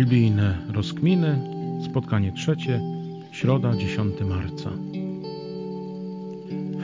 [0.00, 1.38] Biblijne rozkminy,
[1.90, 2.80] spotkanie trzecie,
[3.30, 4.70] środa 10 marca.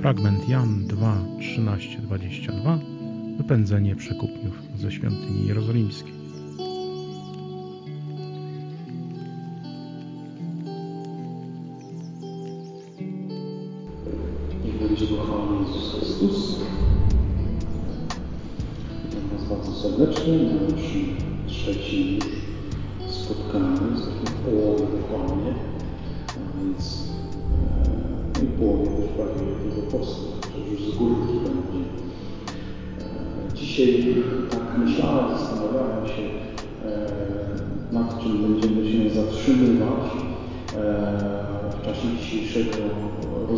[0.00, 2.79] Fragment Jan 2, 13, 22
[3.37, 6.12] Wypędzenie przekupniów ze świątyni jerozolimskiej.
[14.64, 16.61] Niech będzie Jezus Chrystus.
[19.05, 20.39] Witam Was bardzo serdecznie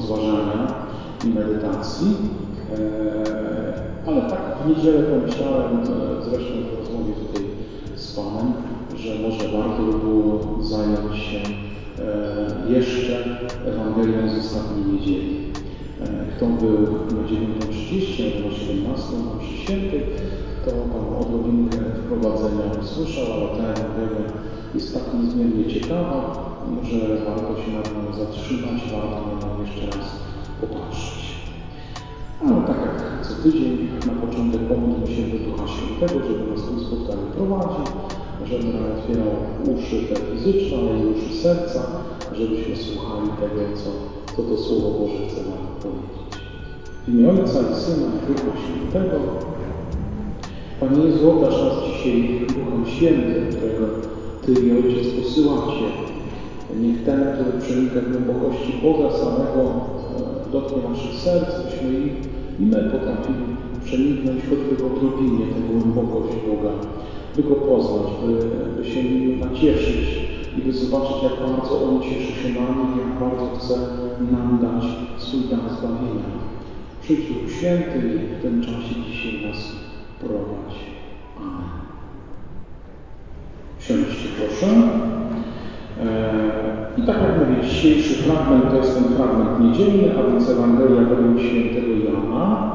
[0.08, 0.74] rozważania
[1.24, 2.16] i medytacji.
[4.06, 5.86] Ale tak w niedzielę pomyślałem,
[6.24, 7.44] zresztą w rozmowie tutaj
[7.96, 8.52] z Panem,
[8.96, 11.40] że może warto by było zająć się
[12.68, 15.38] jeszcze Ewangelią z ostatniej niedzieli.
[16.36, 16.78] Kto był
[17.16, 20.02] na 9.30 albo na 17 na mszy świętej,
[20.64, 24.32] to tam odrobinkę wprowadzenia usłyszał, ale ta Ewangelia
[24.74, 26.47] jest tak niezmiernie ciekawa,
[26.82, 30.06] że warto się nad nią zatrzymać, warto na nią jeszcze raz
[30.60, 31.24] popatrzeć.
[32.42, 36.80] Ale tak jak co tydzień, na początek pomódlmy się do Ducha Świętego, żeby nas tym
[36.80, 37.86] spotkaniu prowadził,
[38.48, 39.32] żeby nam otwierał
[39.72, 41.80] uszy te fizyczne, ale i uszy serca,
[42.32, 43.90] żebyśmy słuchali tego, co,
[44.36, 46.32] co to Słowo Boże chce nam powiedzieć.
[47.04, 49.18] W imię Ojca i Syna i Ducha Świętego.
[50.80, 53.86] Panie Jezu, nas dzisiaj Duchem Świętym, którego
[54.42, 56.17] Ty i Ojciec posyłacie.
[56.76, 59.62] Niech ten, który przenika głębokości Boga samego,
[60.52, 62.06] dotknie naszych serc, byśmy i,
[62.62, 63.44] i my potrafili
[63.84, 66.72] przeniknąć choćby w odrobinie tę głębokość Boga,
[67.36, 68.32] by Go poznać, by,
[68.82, 70.18] by się nim nacieszyć
[70.58, 73.74] i by zobaczyć, jak bardzo On cieszy się nami, jak bardzo chce
[74.32, 74.84] nam dać
[75.18, 76.28] swój dar zbawienia.
[77.02, 79.72] Przyjdź Duch Święty i w tym czasie dzisiaj nas
[80.20, 80.74] prowadź.
[81.36, 81.70] Amen.
[83.78, 85.17] Siądźcie proszę.
[86.96, 91.38] I tak jak mówię, dzisiejszy fragment to jest ten fragment niedzielny, a więc Ewangelia według
[91.38, 92.72] świętego Jana,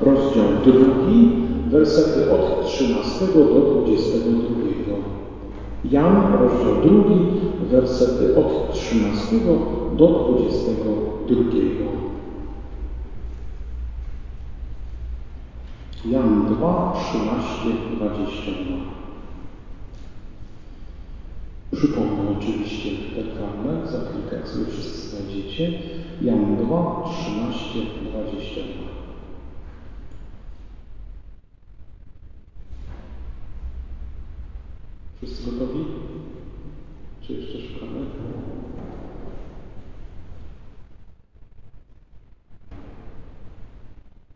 [0.00, 1.28] rozdział drugi,
[1.66, 4.94] wersety od 13 do 22.
[5.84, 7.26] Jan, rozdział drugi,
[7.60, 9.36] wersety od 13
[9.96, 11.42] do 22.
[16.04, 19.03] Jan 2, 13, 22.
[21.74, 23.88] Przypomnę oczywiście ten fragment,
[24.32, 25.72] jak sobie wszyscy znajdziecie.
[26.22, 27.80] Jan 2, 13,
[28.10, 28.64] 22.
[35.16, 35.84] Wszyscy gotowi?
[37.22, 38.00] Czy jeszcze szukamy?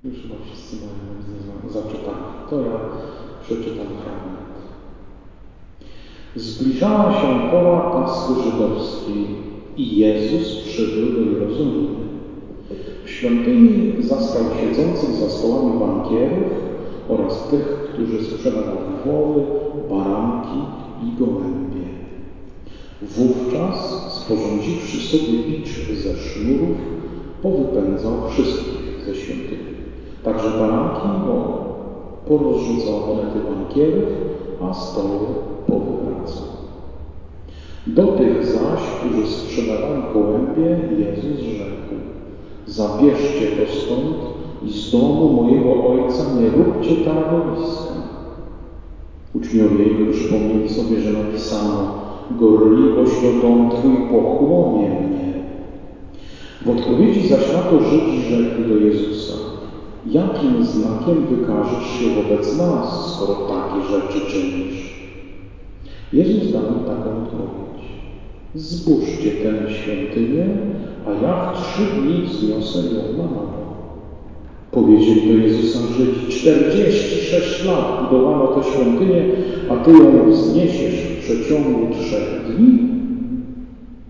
[0.05, 2.49] Już chyba wszyscy mają zaczytane.
[2.51, 2.79] To ja
[3.43, 4.48] przeczytam fragment.
[6.39, 9.27] Zbliżała się pora Paschy Żydowskiej
[9.77, 12.09] i Jezus przybył do Jerozolimy.
[13.05, 16.51] W świątyni zastał siedzących za stołami bankierów
[17.09, 19.43] oraz tych, którzy sprzedawali woły,
[19.91, 20.59] baranki
[21.07, 21.89] i gołębie.
[23.03, 25.71] Wówczas, sporządziwszy sobie bicz
[26.05, 26.79] ze sznurów,
[27.43, 29.75] powypędzał wszystkich ze świątyni,
[30.25, 31.59] także baranki i woły.
[32.29, 34.28] Porozrzucał monety bankierów,
[34.63, 35.19] a stoły
[35.67, 36.49] powywracał.
[37.87, 41.95] Do tych zaś, którzy sprzedawali gołębie, Jezus rzekł,
[42.67, 47.95] zabierzcie to stąd i z domu mojego Ojca nie róbcie targowiska.
[49.35, 51.99] Uczniowie Jego przypomnieli sobie, że napisano,
[52.31, 55.33] gorliwość o dom Twój pochłonie mnie.
[56.67, 59.28] W odpowiedzi zaś na to Żydzi rzekli do Jezusa,
[60.13, 64.99] jakim znakiem wykażesz się wobec nas, skoro takie rzeczy czynisz?
[66.13, 67.83] Jezus dał im taką odpowiedź.
[68.55, 70.47] Zbóżcie tę świątynię,
[71.07, 73.59] a ja w trzy dni wzniosę ją na nowo.
[74.71, 79.25] Powiedzieli do Jezusa Żydzi, 46 lat budowano tę świątynię,
[79.71, 82.79] a Ty ją wzniesiesz w przeciągu trzech dni?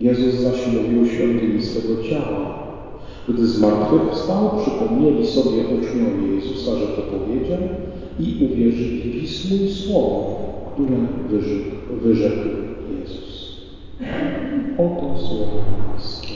[0.01, 2.68] Jezus zaś mówił o świątyni swego ciała.
[3.29, 7.59] Gdy zmartwychwstał, przypomnieli sobie uczniowie Jezusa, że to powiedział
[8.19, 10.25] i uwierzyli Pismu i Słowu,
[10.73, 10.99] które
[11.29, 12.49] wyrzekł, wyrzekł
[12.91, 13.49] Jezus.
[14.79, 16.35] Oto słowo Pańskie.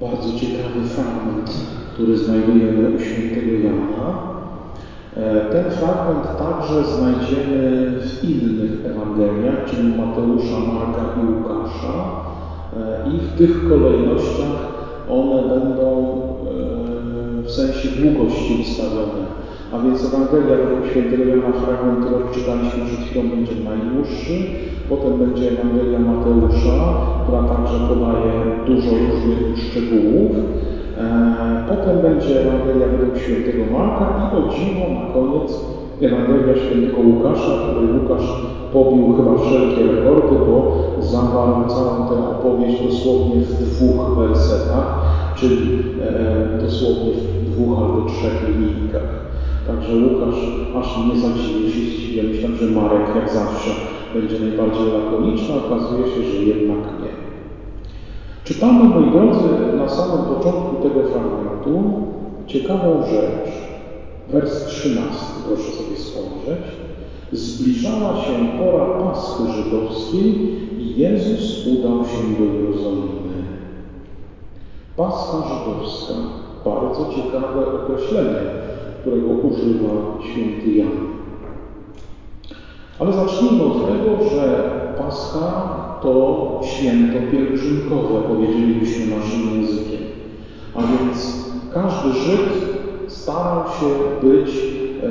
[0.00, 1.60] bardzo ciekawy fragment,
[1.92, 4.37] który znajdujemy u świętego Jana.
[5.18, 11.94] E, ten fragment także znajdziemy w innych Ewangeliach, czyli Mateusza, Marka i Łukasza.
[12.76, 14.58] E, I w tych kolejnościach
[15.10, 15.86] one będą
[17.40, 19.22] e, w sensie długości ustawione.
[19.72, 24.34] A więc Ewangelia według świętego Jana, fragment, który odczytaliśmy przed chwilą, będzie najdłuższy.
[24.88, 26.76] Potem będzie Ewangelia Mateusza,
[27.22, 28.32] która także podaje
[28.66, 30.32] dużo różnych szczegółów.
[31.68, 33.47] Potem będzie Ewangelia według o
[34.54, 35.50] dziwo na koniec
[36.02, 38.28] Ewangelia świętego Łukasza, której Łukasz
[38.72, 40.56] pobił chyba wszelkie rekordy, bo
[41.02, 44.88] zawarł całą tę opowieść dosłownie w dwóch wersetach,
[45.36, 49.28] czyli e, dosłownie w dwóch albo trzech linijkach.
[49.66, 50.40] Także Łukasz
[50.76, 52.28] aż nie zadziwił się, zdziwił.
[52.28, 53.70] Myślałem, że Marek jak zawsze
[54.14, 57.12] będzie najbardziej lakoniczny, okazuje się, że jednak nie.
[58.44, 61.82] Czytamy, moi drodzy, na samym początku tego fragmentu
[62.46, 63.67] ciekawą rzecz.
[64.32, 66.64] Wers 13, proszę sobie spojrzeć.
[67.32, 70.34] Zbliżała się pora Paschy żydowskiej
[70.78, 73.18] i Jezus udał się do Jerozolimy.
[74.96, 76.14] Pascha żydowska.
[76.64, 78.58] Bardzo ciekawe określenie
[79.00, 79.90] którego używa
[80.20, 80.88] święty Jan.
[82.98, 90.00] Ale zacznijmy od tego, że Pascha to święto pielgrzymkowe, powiedzielibyśmy naszym językiem.
[90.74, 91.44] A więc
[91.74, 92.77] każdy Żyd
[93.28, 93.86] starał się
[94.28, 95.08] być e,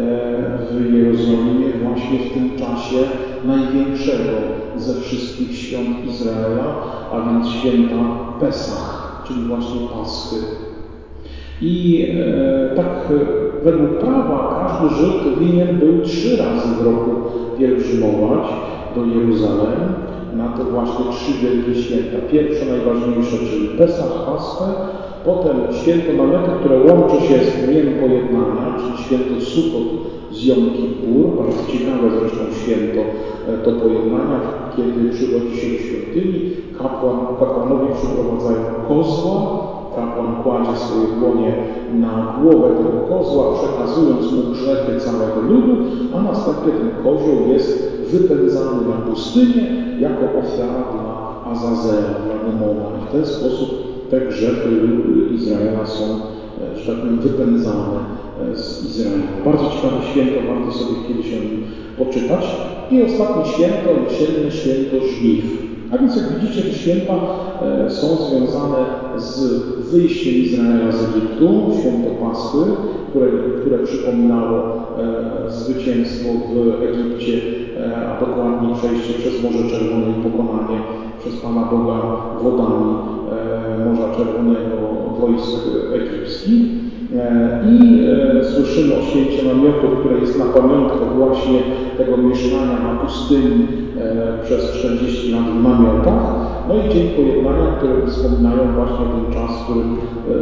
[0.71, 2.97] w Jerozolimie właśnie w tym czasie
[3.45, 4.33] największego
[4.75, 6.75] ze wszystkich świąt Izraela,
[7.11, 7.95] a więc święta
[8.39, 10.35] Pesach, czyli właśnie Paschy.
[11.61, 13.13] I e, tak
[13.63, 17.11] według prawa każdy Żyd winien był trzy razy w roku
[17.59, 18.47] pielgrzymować
[18.95, 19.93] do Jeruzalem
[20.33, 22.17] na te właśnie trzy wielkie święta.
[22.31, 24.73] Pierwsze, najważniejsze, czyli Pesach, Paschę,
[25.27, 29.87] potem święto namiotu, które łączy się z Dniem Pojednania, czyli święto Sukot
[30.31, 33.01] z Jom Kippur, bardzo ciekawe zresztą święto
[33.47, 34.39] e, to pojednania,
[34.75, 39.35] kiedy przychodzi się do świątyni, kapłan, kapłanowi przyprowadzają kozła,
[39.95, 41.51] kapłan kładzie swoje dłonie
[41.93, 45.75] na głowę tego kozła, przekazując mu grzechy całego ludu,
[46.15, 49.63] a następnie ten kozioł jest wypędzany na pustynię
[49.99, 51.17] jako ofiara dla
[51.51, 52.85] Azazela, dla demona.
[52.97, 54.69] I w ten sposób te grzechy
[55.35, 57.99] Izraela są, e, że tak powiem, wypędzane
[58.51, 59.23] e, z Izraela.
[59.45, 61.63] Bardzo ciekawe święto, warto sobie kiedyś o nim
[61.97, 62.45] poczytać.
[62.91, 65.43] I ostatnie święto, jesienne święto żniw.
[65.91, 67.13] A więc jak widzicie, te święta
[67.61, 68.77] e, są związane
[69.17, 69.39] z
[69.91, 71.47] wyjściem Izraela z Egiptu,
[71.79, 72.57] święto Paschy,
[73.09, 73.27] które,
[73.61, 74.77] które przypominało
[75.47, 77.41] zwycięstwo w Egipcie,
[78.07, 80.81] a dokładniej przejście przez Morze Czerwone i pokonanie
[81.19, 82.01] przez Pana Boga
[82.43, 83.16] wodami
[83.85, 84.77] Morza Czerwonego
[85.19, 85.59] wojsk
[85.93, 86.61] egipskich.
[87.15, 88.03] E, I
[88.39, 91.59] e, słyszymy o święcie namiotu, które jest na pamiątkę właśnie
[91.97, 93.67] tego mieszkania na pustyni
[93.99, 96.35] e, przez 40 lat w namiotach.
[96.67, 99.97] No i Dzień Pojednania, które wspominają właśnie ten czas, w którym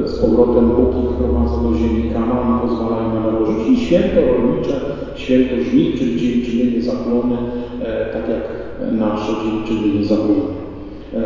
[0.06, 3.68] z powrotem Bóg ich wprowadza do ziemi Kanaan, pozwala im na nowo żyć.
[3.70, 4.82] I święto rolnicze,
[5.16, 7.38] święto żniw, czyli dziękczynienie zaplony,
[8.14, 8.42] tak jak
[8.92, 10.65] nasze dziękczynienie zaplony.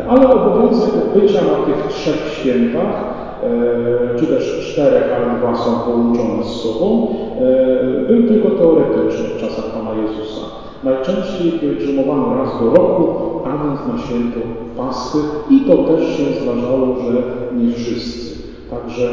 [0.08, 6.44] Ale obowiązek bycia na tych trzech świętach E, czy też czterech, ale dwa są połączone
[6.44, 7.08] z sobą,
[7.40, 10.40] e, był tylko teoretyczny w czasach Pana Jezusa.
[10.84, 14.40] Najczęściej pielgrzymowano raz do roku, a więc na święto
[14.76, 15.18] Paschy
[15.50, 17.22] i to też się zdarzało, że
[17.56, 18.42] nie wszyscy.
[18.70, 19.10] Także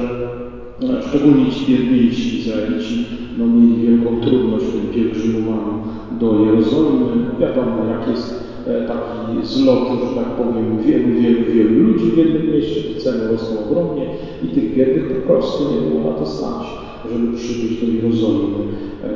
[0.84, 3.06] e, szczególnie ci biedniejsi Izraelici
[3.38, 5.74] no, mieli wielką trudność w tym pielgrzymowaniu
[6.12, 7.06] do Jerozolimy.
[7.40, 8.47] Wiadomo, jak jest E,
[8.88, 13.60] taki zlot, że tak powiem, wielu, wielu, wielu ludzi w jednym mieście, te ceny rosną
[13.60, 14.06] ogromnie
[14.44, 16.68] i tych biednych po prostu nie było na to stać,
[17.12, 18.64] żeby przybyć do Jerozolimy
[19.04, 19.10] e,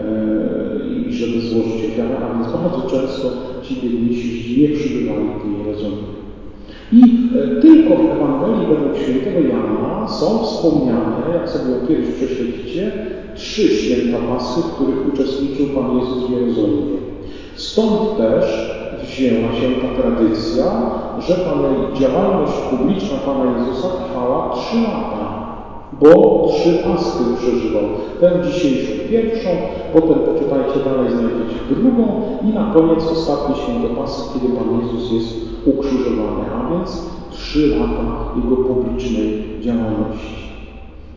[1.09, 3.31] i żeby złożyć ofiarę, a więc bardzo często
[3.63, 6.21] ci biedniejsi nie przybywali do Jerozolimy.
[6.91, 12.91] I e, tylko w Ewangelii według świętego Jana są wspomniane, jak sobie kiedyś prześledzicie,
[13.35, 16.97] trzy święta Paschy, w których uczestniczył Pan Jezus w Jerozolimie.
[17.55, 18.70] Stąd też
[19.11, 20.65] wzięła się ta tradycja,
[21.19, 25.27] że Pana, działalność publiczna Pana Jezusa trwała trzy lata,
[26.01, 27.83] bo trzy paschy przeżywał.
[28.19, 29.49] Tę dzisiejszą pierwszą,
[29.93, 35.29] potem poczytajcie dalej, znajdziecie drugą i na koniec ostatni święto Paschy, kiedy Pan Jezus jest
[35.65, 38.03] ukrzyżowany, a więc trzy lata
[38.35, 40.40] Jego publicznej działalności.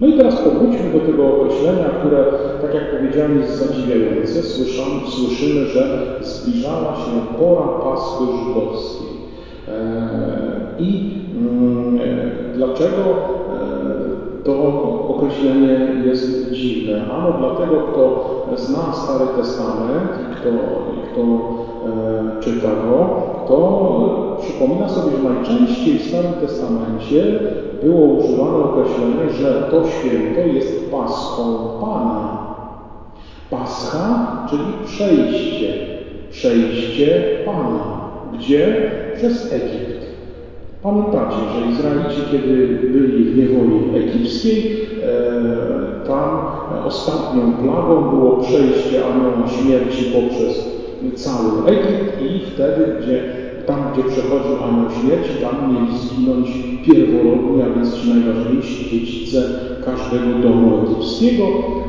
[0.01, 2.25] No i teraz powróćmy do tego określenia, które,
[2.63, 4.43] tak jak powiedziałem, jest zadziwiające.
[4.43, 9.09] Słyszymy, słyszymy że zbliżała się pora Paschy żydowskiej.
[9.69, 10.09] E,
[10.79, 11.99] I mm,
[12.55, 13.05] dlaczego
[14.45, 14.55] to
[15.09, 17.03] określenie jest dziwne.
[17.13, 20.51] Ano dlatego, kto zna Stary Testament i kto,
[21.13, 21.64] kto e,
[22.41, 27.25] czyta go, to przypomina sobie, że najczęściej w Starym Testamencie
[27.83, 31.43] było używane określenie, że to święto jest Paschą
[31.81, 32.45] Pana.
[33.51, 35.75] Pascha, czyli przejście,
[36.31, 37.81] przejście Pana.
[38.33, 38.91] Gdzie?
[39.17, 40.05] Przez Egipt.
[40.83, 46.39] Pamiętacie, że Izraelici, kiedy byli w niewoli egipskiej, e, tam
[46.87, 53.23] ostatnią plagą było przejście anioła śmierci poprzez cały Egipt i wtedy, gdzie
[53.67, 56.49] tam, gdzie przechodził anioł śmierci, tam mieli zginąć
[56.87, 59.43] pierworodni, a więc ci najważniejsi dziedzice
[59.85, 61.45] każdego domu egipskiego.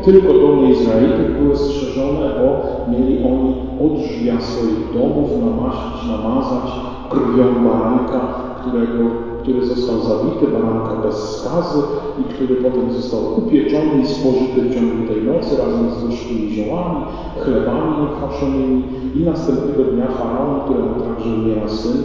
[0.05, 2.47] Tylko domy Izraelitów były strzeżone, bo
[2.91, 3.53] mieli oni
[3.85, 6.71] od drzwi swoich domów namaścić, namazać
[7.09, 8.19] krwią baranka,
[8.61, 9.03] którego,
[9.45, 11.79] który został zabity, baranka bez skazy
[12.21, 17.05] i który potem został upieczony i spożyty w ciągu tej nocy razem z gorzkimi ziołami,
[17.39, 18.83] chlebami niekwaszonymi
[19.15, 21.97] i następnego dnia faraon, któremu także umiera syn,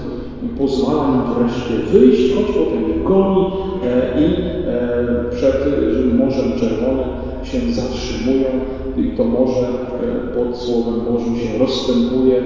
[0.59, 3.47] pozwala im wreszcie wyjść, choć potem ich goni
[3.85, 4.25] e, i
[4.67, 5.57] e, przed
[6.19, 7.11] Morzem Czerwonym
[7.43, 8.49] się zatrzymują.
[8.97, 12.43] I to morze e, pod Słowem Bożym się rozstępuje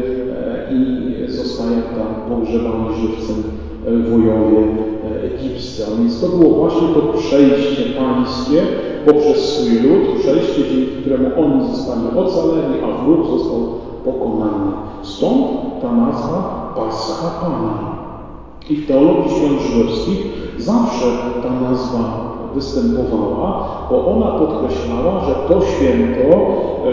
[0.71, 3.43] i zostają tam pogrzebani żywcem
[3.85, 5.85] wojowie e, egipscy.
[5.87, 8.63] A więc to było właśnie to przejście pańskie
[9.07, 13.61] poprzez swój lud, przejście, dzięki któremu oni zostali ocaleni, a wróg został
[14.05, 14.73] pokonany.
[15.03, 15.47] Stąd
[15.83, 17.95] ta nazwa Pascha Pana.
[18.71, 20.19] I w teologii świąt żydowskich
[20.59, 21.07] zawsze
[21.43, 26.47] ta nazwa występowała, bo ona podkreślała, że to święto,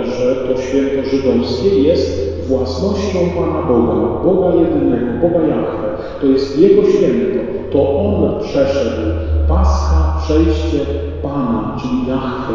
[0.06, 3.94] że to święto żydowskie jest własnością Pana Boga,
[4.24, 5.91] Boga jedynego, Boga Jahwe.
[6.22, 7.40] To jest Jego święto.
[7.72, 9.02] To On przeszedł
[9.48, 10.80] Pascha, przejście
[11.24, 12.54] Pana, czyli Jahwe.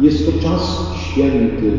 [0.00, 1.72] Jest to czas święty.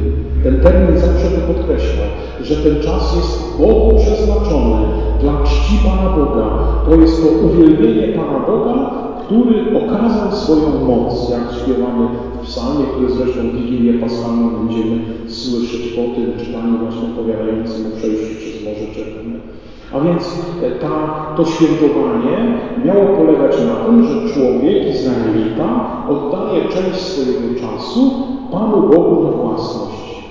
[0.44, 2.08] Ten termin zawsze to podkreślał,
[2.42, 4.88] że ten czas jest Bogu przeznaczony
[5.22, 6.50] dla czci Pana Boga.
[6.86, 8.92] To jest to uwielbienie Pana Boga,
[9.26, 12.08] który okazał swoją moc, jak śpiewamy
[12.42, 17.98] w psalmie, który zresztą w Wigilię Paschalną będziemy słyszeć po tym czytaniu właśnie powiadającym o
[17.98, 19.40] przejściu przez Morze Czerwone.
[19.94, 20.90] A więc e, ta,
[21.38, 25.68] to świętowanie miało polegać na tym, że człowiek, Izraelita,
[26.10, 28.12] oddaje część swojego czasu
[28.52, 30.26] Panu Bogu na własność.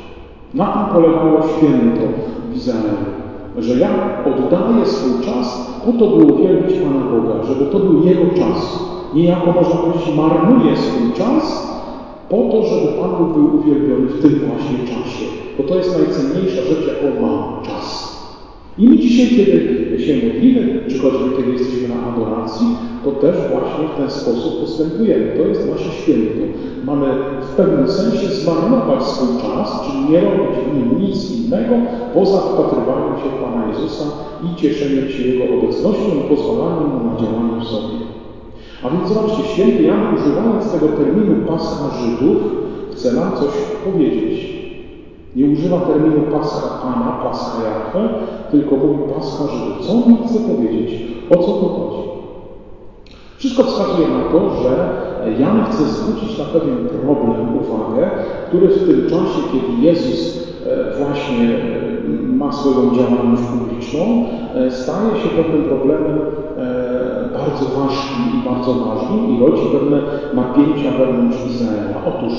[0.54, 2.00] Na tym polegało święto
[2.50, 3.14] w Izraelu.
[3.58, 3.90] Że ja
[4.26, 8.84] oddaję swój czas po to, by uwielbić Pana Boga, żeby to był Jego czas.
[9.14, 11.74] Niejako można powiedzieć, marnuje swój czas
[12.28, 15.24] po to, żeby Pan Bóg był uwielbiony w tym właśnie czasie.
[15.58, 17.93] Bo to jest najcenniejsza rzecz, jaką ma czas.
[18.78, 22.66] I my dzisiaj, kiedy się modlimy, czy choćby kiedy jesteśmy na adoracji,
[23.04, 25.32] to też właśnie w ten sposób postępujemy.
[25.36, 26.44] To jest nasze święto.
[26.84, 27.06] Mamy
[27.40, 31.74] w pewnym sensie zmarnować swój czas, czyli nie robić w nim nic innego,
[32.14, 34.04] poza wpatrywaniem się w Pana Jezusa
[34.44, 37.98] i cieszeniem się Jego obecnością i pozwalaniem Mu na działanie w sobie.
[38.82, 42.42] A więc zobaczcie, święty Jan używając tego terminu Pascha Żydów,
[42.92, 43.50] chce nam coś
[43.84, 44.63] powiedzieć.
[45.36, 48.08] Nie używa terminu Pascha Pana, Pascha Jahwe,
[48.50, 49.86] tylko mówi Pascha Żydów.
[49.86, 51.02] Co on chce powiedzieć?
[51.30, 52.08] O co tu chodzi?
[53.36, 54.88] Wszystko wskazuje na to, że
[55.40, 58.10] Jan chce zwrócić na pewien problem uwagę,
[58.48, 64.00] który w tym czasie, kiedy Jezus e, właśnie e, ma swoją działalność publiczną,
[64.54, 66.18] e, staje się pewnym problemem
[67.32, 69.98] bardzo ważkim i bardzo ważnym i rodzi pewne
[70.34, 71.96] napięcia wewnątrz Izraela.
[72.06, 72.32] Otóż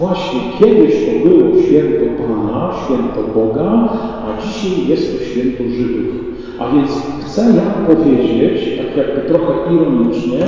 [0.00, 3.88] Właśnie kiedyś to było święto Pana, święto Boga,
[4.26, 6.14] a dzisiaj jest to święto Żydów.
[6.58, 6.90] A więc
[7.24, 10.40] chcę ja powiedzieć, tak jakby trochę ironicznie,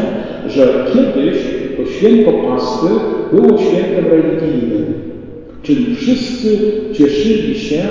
[0.47, 1.37] że kiedyś
[1.77, 2.87] to święto Pasty
[3.33, 4.95] było świętem religijnym.
[5.63, 6.59] Czyli wszyscy
[6.93, 7.83] cieszyli się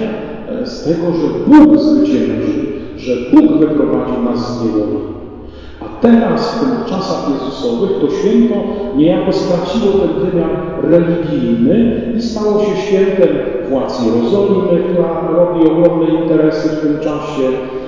[0.62, 2.64] e, z tego, że Bóg zwyciężył,
[2.98, 5.21] że Bóg wyprowadził nas z niewoli.
[6.02, 8.56] Teraz, w tych czasach Jezusowych, to święto
[8.96, 10.50] niejako straciło ten wymiar
[10.84, 13.30] religijny i stało się świętem
[13.70, 17.42] władz Jerozolimy, która robi ogromne interesy w tym czasie,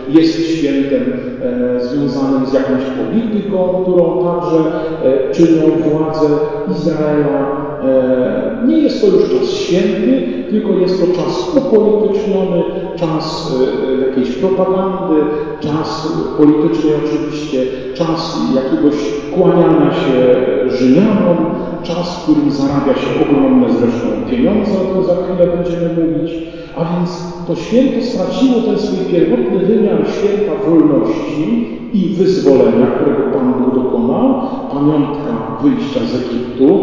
[0.10, 4.60] jest świętem e, związanym z jakąś polityką, którą także
[5.04, 6.28] e, czynią władze
[6.72, 7.73] Izraela.
[7.86, 12.64] E, nie jest to już czas święty, tylko jest to czas upolityczniony,
[12.96, 15.16] czas e, jakiejś propagandy,
[15.60, 18.96] czas polityczny oczywiście, czas jakiegoś
[19.36, 20.36] kłaniania się
[20.70, 21.38] Rzymianom,
[21.84, 26.34] czas, w którym zarabia się ogromne zresztą pieniądze, o tym za chwilę będziemy mówić,
[26.76, 33.54] a więc to święto straciło ten swój pierwotny wymiar święta wolności i wyzwolenia, którego Pan
[33.54, 36.83] Bóg dokonał, pamiątka wyjścia z Egiptu,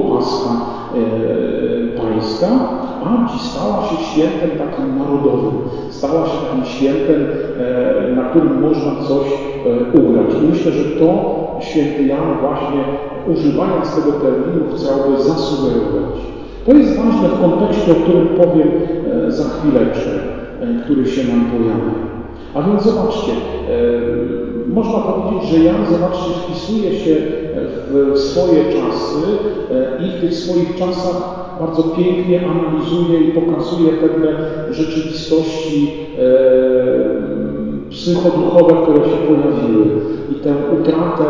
[4.40, 5.52] świętem takim narodowym,
[5.90, 7.26] stała się takim świętem,
[7.60, 10.26] e, na którym można coś e, ugrać.
[10.42, 11.08] I myślę, że to
[11.60, 12.80] święty Jan właśnie
[13.26, 16.16] używając tego terminu chciałby zasugerować.
[16.66, 18.68] To jest ważne w kontekście, o którym powiem
[19.26, 20.10] e, za chwileczkę,
[20.84, 21.94] który się nam pojawia.
[22.54, 23.32] A więc zobaczcie,
[24.66, 27.16] można powiedzieć, że Jan, zobaczcie, wpisuje się
[27.90, 29.26] w swoje czasy
[30.00, 34.28] i w tych swoich czasach bardzo pięknie analizuje i pokazuje pewne
[34.70, 35.92] rzeczywistości
[37.90, 39.86] psychoduchowe, które się pojawiły
[40.32, 41.24] i tę utratę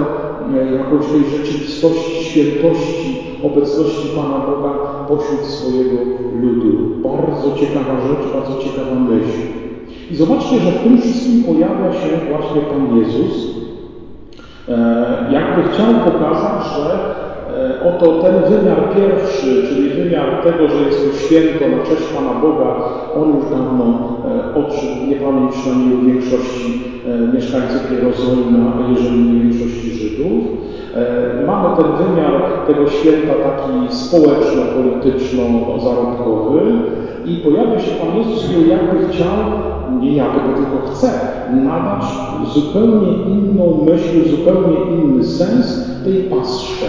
[0.78, 4.70] jakąś tej rzeczywistości, świętości, obecności Pana Boga
[5.08, 5.96] pośród swojego
[6.42, 6.78] ludu.
[7.08, 9.38] Bardzo ciekawa rzecz, bardzo ciekawa myśl.
[10.10, 13.46] I zobaczcie, że w tym wszystkim pojawia się właśnie Pan Jezus,
[14.68, 17.29] e, jakby chciał pokazać, że e,
[17.88, 22.76] oto ten wymiar pierwszy, czyli wymiar tego, że jest to święto na cześć Pana Boga,
[23.16, 23.88] on już dawno e,
[24.54, 25.06] odszedł.
[25.08, 26.80] Nie pamięć przynajmniej u większości
[27.34, 30.42] mieszkańców Jerozolimy, a jeżeli nie większości Żydów.
[31.46, 32.34] Mamy ten wymiar
[32.66, 36.60] tego święta taki społeczno-polityczno-zarobkowy
[37.24, 39.36] i pojawia się Pan Jezus, który jakby chciał,
[40.00, 41.10] nie jakby, tylko chce,
[41.64, 42.04] nadać
[42.54, 46.86] zupełnie inną myśl, zupełnie inny sens tej pastrze.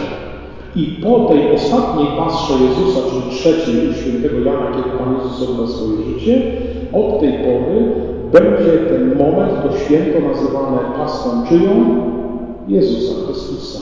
[0.76, 5.68] I po tej ostatniej pastrze Jezusa, czyli trzeciej u świętego Jana, kiedy Pan Jezus odda
[5.68, 6.42] swoje życie,
[6.94, 7.92] od tej pory
[8.32, 11.72] będzie ten moment, to święto nazywane pastą czyją?
[12.68, 13.80] Jezusa Chrystusa.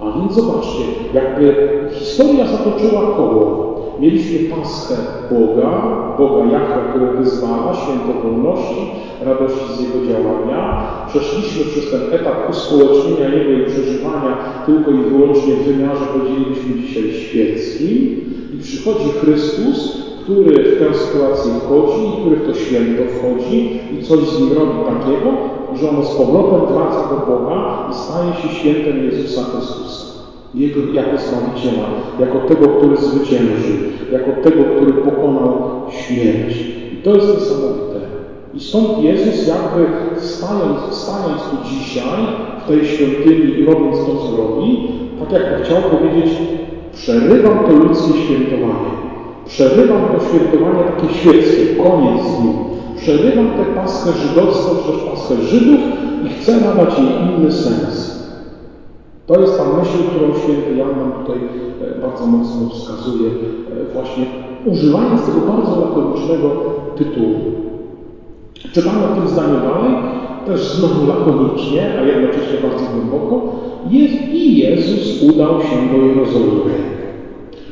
[0.00, 0.82] A więc zobaczcie,
[1.14, 1.54] jakby
[1.92, 3.75] historia zatoczyła koło.
[4.00, 4.96] Mieliśmy Paschę
[5.30, 5.70] Boga,
[6.18, 8.90] Boga Jachwa, który wyzwala święto wolności,
[9.24, 10.86] radości z Jego działania.
[11.08, 14.36] Przeszliśmy przez ten etap uspołecznienia Jego i przeżywania
[14.66, 18.26] tylko i wyłącznie w wymiarze, powiedzielibyśmy dzisiaj, świeckim.
[18.54, 24.02] I przychodzi Chrystus, który w tę sytuację wchodzi i który w to święto wchodzi i
[24.02, 25.30] coś z nim robi takiego,
[25.74, 30.05] że ono z powrotem wraca do Boga i staje się świętem Jezusa Chrystusa.
[30.56, 31.88] Jego jako Zbawiciela,
[32.20, 33.76] jako tego, który zwyciężył,
[34.12, 36.56] jako tego, który pokonał śmierć.
[36.92, 38.00] I to jest niesamowite.
[38.54, 39.86] I stąd Jezus jakby
[40.20, 42.20] stając, stając tu dzisiaj,
[42.64, 44.88] w tej świątyni i robiąc to, co robi,
[45.20, 46.32] tak jakby chciał powiedzieć,
[46.92, 48.90] przerywam to ludzkie świętowanie.
[49.46, 52.54] Przerywam to świętowanie takie świeckie, koniec z nim.
[52.96, 55.80] Przerywam tę paschę żydowską, też paschę Żydów
[56.24, 58.15] i chcę nadać jej inny sens.
[59.26, 61.38] To jest ta myśl, którą święty Jan nam tutaj
[61.82, 64.26] e, bardzo mocno wskazuje, e, właśnie
[64.64, 66.50] używając tego bardzo lakonicznego
[66.96, 67.34] tytułu.
[68.72, 69.94] Czytamy o tym zdaniu dalej,
[70.46, 73.52] też znowu lakonicznie, a jednocześnie bardzo głęboko.
[73.90, 76.74] Jest, I Jezus udał się do Jerozolimy.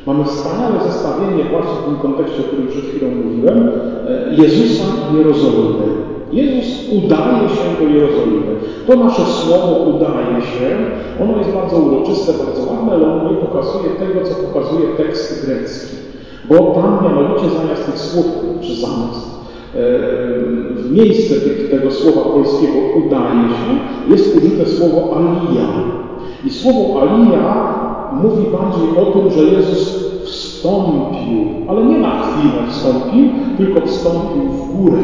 [0.05, 3.69] Mamy wspaniałe zestawienie właśnie w tym kontekście, o którym przed chwilą mówiłem,
[4.07, 6.04] e, Jezusa i Jerozolimy.
[6.31, 8.55] Jezus udaje się do Jerozolimy.
[8.87, 10.77] To nasze słowo udaje się,
[11.23, 15.95] ono jest bardzo uroczyste, bardzo ładne, ale ono nie pokazuje tego, co pokazuje tekst grecki.
[16.49, 18.25] Bo tam mianowicie zamiast tych słów,
[18.61, 19.25] czy zamiast,
[19.75, 19.79] e,
[20.75, 21.35] w miejsce
[21.71, 22.73] tego słowa polskiego
[23.05, 23.71] udaje się,
[24.09, 25.67] jest użyte słowo alija.
[26.45, 27.73] I słowo alija
[28.13, 34.77] mówi bardziej o tym, że Jezus wstąpił, ale nie na chwilę wstąpił, tylko wstąpił w
[34.77, 35.03] górę.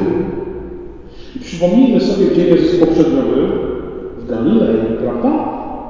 [1.41, 3.47] Przypomnijmy sobie, gdzie Jezus poprzednio był.
[4.19, 5.31] W Galilei, prawda?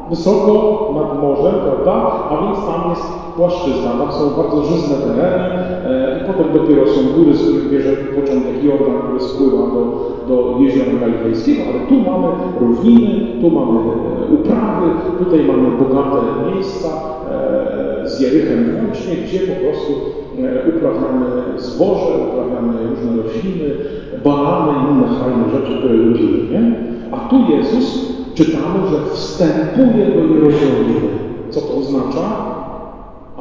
[0.09, 0.53] Wysoko
[0.95, 1.91] nad morzem, prawda?
[2.29, 3.05] A więc tam jest
[3.37, 5.53] płaszczyzna, tam są bardzo żyzne tereny
[5.85, 10.59] e, i potem dopiero są góry, z których bierze początek Jordan, który spływa do, do
[10.59, 12.27] jeziora galilejskiego, ale tu mamy
[12.59, 14.87] równiny, tu mamy e, uprawy,
[15.19, 16.21] tutaj mamy bogate
[16.53, 16.87] miejsca
[17.31, 17.80] e,
[18.11, 19.91] z Jerychem włącznie, gdzie po prostu
[20.39, 21.25] e, uprawiamy
[21.57, 23.69] zboże, uprawiamy różne rośliny,
[24.23, 26.37] banany i inne fajne rzeczy, które lubimy.
[26.51, 26.75] Nie?
[27.11, 31.01] A tu Jezus czytamy, że wstępuje do Jerozolimy.
[31.49, 32.51] Co to oznacza?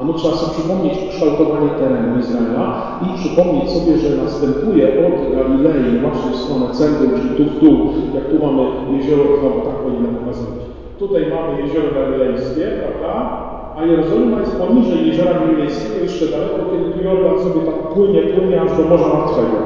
[0.00, 6.30] Ano trzeba sobie przypomnieć kształtowanie terenu Izraela i przypomnieć sobie, że następuje od Galilei właśnie
[6.30, 7.76] w stronę centrum, czyli tu w dół,
[8.14, 8.62] jak tu mamy
[8.96, 10.61] jezioro, znowu tak powinienem pokazać.
[10.98, 13.60] Tutaj mamy jezioro galilejskie, prawda?
[13.81, 18.61] A Jerozolima jest poniżej jeziora galilejskiego, jeszcze daleko, kiedy tu Jordan sobie tak płynie, płynie
[18.61, 19.57] aż do Morza Martwego.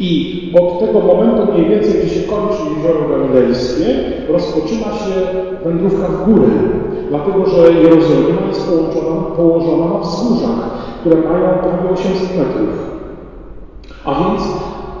[0.00, 3.86] I od tego momentu mniej więcej, gdzie się kończy jezioro galilejskie,
[4.28, 5.14] rozpoczyna się
[5.64, 6.48] wędrówka w górę.
[7.08, 10.60] Dlatego, że Jerozolima jest połączona, położona na wzgórzach,
[11.00, 12.90] które mają prawie 800 metrów.
[14.04, 14.42] A więc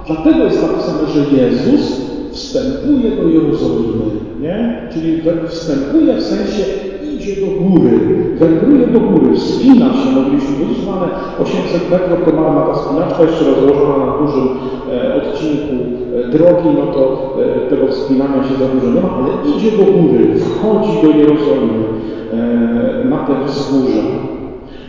[0.06, 2.00] dlatego jest napisane, że Jezus
[2.32, 4.04] wstępuje do Jerozolimy,
[4.40, 4.88] nie?
[4.92, 6.89] Czyli wstępuje w sensie
[7.20, 7.90] idzie do góry,
[8.38, 10.50] wędruje do góry, wspina się, mogliśmy
[10.86, 11.08] no ale
[11.42, 14.48] 800 metrów to mała ta spinaczka jeszcze rozłożona na dużym
[14.92, 15.74] e, odcinku
[16.16, 17.34] e, drogi, no to
[17.66, 21.84] e, tego wspinania się za dużo nie ma, ale idzie do góry, wchodzi do Jerozolimy
[22.32, 24.02] e, na te wzgórza.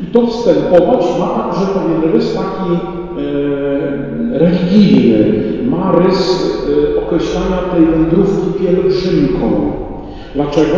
[0.03, 6.51] I to wstępować ma także pewien rys taki e, religijny, ma rys
[6.95, 9.71] e, określania tej wędrówki pielgrzymką.
[10.35, 10.77] Dlaczego?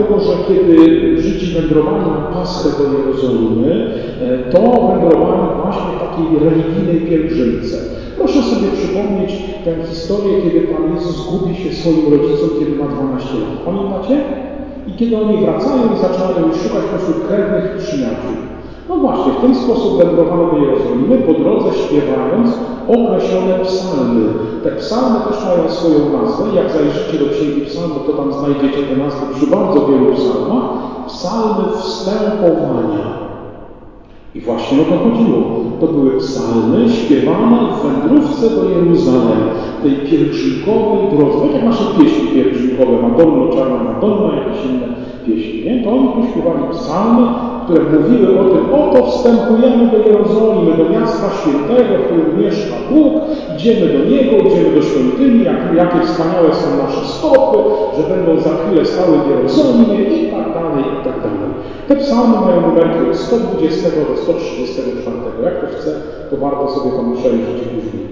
[0.00, 0.76] Dlatego, że kiedy
[1.22, 3.90] Żydzi wędrowali na Paschę do Jerozolimy,
[4.22, 7.76] e, to wędrowali właśnie w takiej religijnej pielgrzymce.
[8.18, 9.30] Proszę sobie przypomnieć
[9.64, 13.64] tę historię, kiedy Pan Jezus gubi się swoim rodzicom, kiedy ma 12 lat.
[13.64, 14.16] Pamiętacie?
[14.88, 18.34] I kiedy oni wracają i zaczynają szukać pośród krewnych przyjaciół.
[18.88, 22.48] No właśnie, w ten sposób wędrowano do Jerozolimy, po drodze śpiewając
[22.88, 24.24] określone psalmy.
[24.64, 26.44] Te psalmy też mają swoją nazwę.
[26.54, 30.64] Jak zajrzycie do Księgi Psalmów, to tam znajdziecie te nazwy przy bardzo wielu psalmach.
[31.06, 33.20] Psalmy wstępowania.
[34.34, 35.38] I właśnie o to chodziło.
[35.80, 39.40] To były psalmy śpiewane w wędrówce do Jeruzalem,
[39.82, 41.38] tej pielgrzymkowej drodze.
[41.40, 44.88] Tak jak nasze pieśni pielgrzymkowe, Madonna, Czarna Madonna, jakieś inne
[45.26, 45.64] pieśni.
[45.64, 45.84] Nie?
[45.84, 47.26] To oni tu śpiewali psalmy,
[47.70, 53.12] które mówiły o tym, oto wstępujemy do Jerozolimy, do miasta świętego, w którym mieszka Bóg,
[53.54, 57.58] idziemy do Niego, idziemy do świątyni, jak, jakie wspaniałe są nasze stopy,
[57.96, 61.50] że będą za chwilę stały w Jerozolimie i tak dalej, i tak dalej.
[61.88, 65.16] Te psalmy mają numerki od 120 do 134.
[65.44, 65.90] Jak ktoś chce,
[66.30, 68.06] to warto sobie tam przejrzeć później.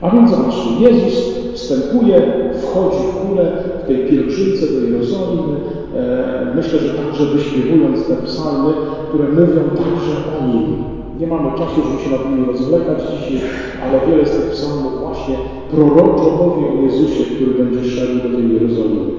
[0.00, 1.14] A więc zobaczcie, Jezus
[1.54, 2.22] wstępuje,
[2.62, 3.46] wchodzi w górę
[3.84, 5.81] w tej pielgrzymce do Jerozolimy.
[5.96, 8.72] E, myślę, że także wyśpiewując te psalmy,
[9.08, 10.92] które mówią także o Nim.
[11.20, 13.48] Nie mamy czasu, żeby się nad nimi rozwlekać dzisiaj,
[13.84, 15.36] ale wiele z tych psalmów właśnie
[15.70, 19.12] proroczo mówi o Jezusie, który będzie szedł do tej Jerozolimy.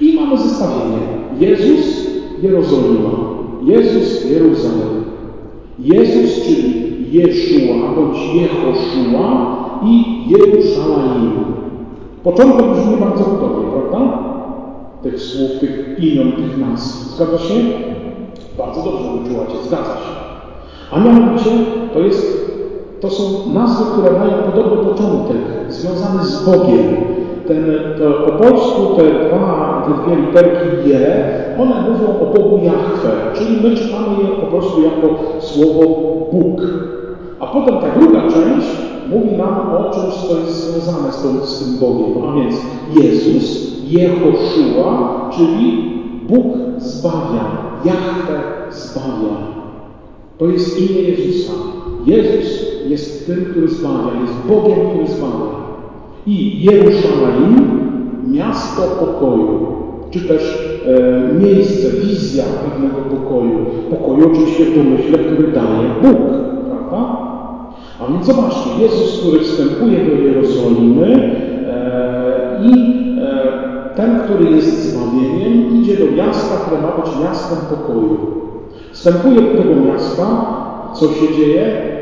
[0.00, 0.98] I mamy zestawienie.
[1.40, 2.06] Jezus,
[2.42, 3.10] Jerozolima.
[3.62, 5.04] Jezus, Jeruzalem.
[5.78, 11.30] Jezus, czyli Jeszua, bądź Jehoszua i Jerusalem.
[12.24, 14.33] Początek brzmi bardzo podobnie, prawda?
[15.04, 17.16] Tych słów, tych imion, tych nazw.
[17.16, 17.54] Zgadza się?
[18.58, 20.14] Bardzo dobrze wyczułacie, zgadza się.
[20.92, 21.50] A mianowicie
[21.94, 22.50] to, jest,
[23.00, 25.36] to są nazwy, które mają podobny początek,
[25.68, 26.96] związany z Bogiem.
[27.48, 27.64] Ten,
[27.98, 31.24] to, po polsku te dwa, te dwie literki je,
[31.58, 35.08] one mówią o Bogu Jahwe, czyli my czytamy je po prostu jako
[35.40, 35.82] słowo
[36.32, 36.60] Bóg.
[37.40, 41.78] A potem ta druga część mówi nam o czymś, co jest związane z, z tym
[41.78, 42.24] Bogiem.
[42.24, 42.56] A więc
[43.02, 45.94] Jezus, Jehoszua, czyli
[46.28, 46.46] Bóg
[46.78, 47.44] zbawia,
[47.84, 48.40] Jahwe
[48.70, 49.36] zbawia.
[50.38, 51.52] To jest imię Jezusa.
[52.06, 55.54] Jezus jest tym, który zbawia, jest Bogiem, który zbawia.
[56.26, 57.70] I Jerusalem,
[58.30, 59.66] miasto pokoju,
[60.10, 63.66] czy też e, miejsce, wizja pewnego pokoju.
[63.90, 66.53] Pokoju oczywiście w domyśle, który daje Bóg?
[68.04, 71.36] A więc zobaczcie, Jezus, który wstępuje do Jerozolimy
[71.68, 72.72] e, i
[73.20, 78.16] e, ten, który jest zbawieniem, idzie do miasta, które ma być miastem pokoju.
[78.92, 80.46] Wstępuje do tego miasta,
[80.94, 81.94] co się dzieje?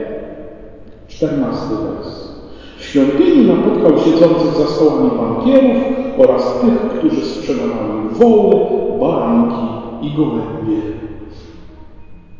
[1.08, 2.32] 14 wers.
[2.78, 5.82] W świątyni napotkał siedzących za stołami bankierów
[6.18, 8.54] oraz tych, którzy sprzedawali woły,
[9.00, 9.66] baranki
[10.02, 10.82] i gołębie.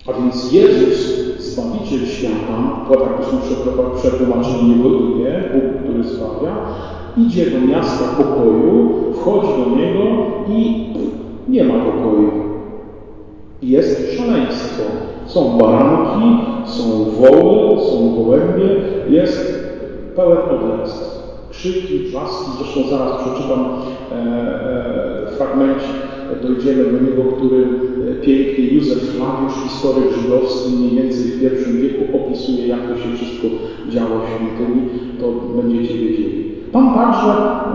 [0.09, 1.22] A więc Jezus,
[1.53, 3.57] Zbawiciel świata, to tak byśmy
[3.97, 6.57] przetłumaczyli Jego imię, Bóg, który zbawia,
[7.17, 10.03] idzie do miasta pokoju, wchodzi do niego
[10.49, 10.87] i
[11.49, 12.31] nie ma pokoju.
[13.62, 14.83] Jest szaleństwo.
[15.27, 18.69] Są baranki, są woły, są gołębie,
[19.09, 19.65] jest
[20.17, 21.23] pełen odjazd.
[21.51, 23.65] Krzyki, wrzaski, zresztą zaraz przeczytam
[24.12, 25.97] e, e, fragmencik,
[26.42, 27.61] dojdziemy do niego, który
[28.11, 33.16] e, pięknie Józef Flawiusz, historyk żydowski, mniej więcej w pierwszym wieku opisuje, jak to się
[33.16, 33.47] wszystko
[33.88, 34.83] działo w świątyni,
[35.21, 36.42] to będziecie wiedzieli.
[36.73, 37.31] Tam także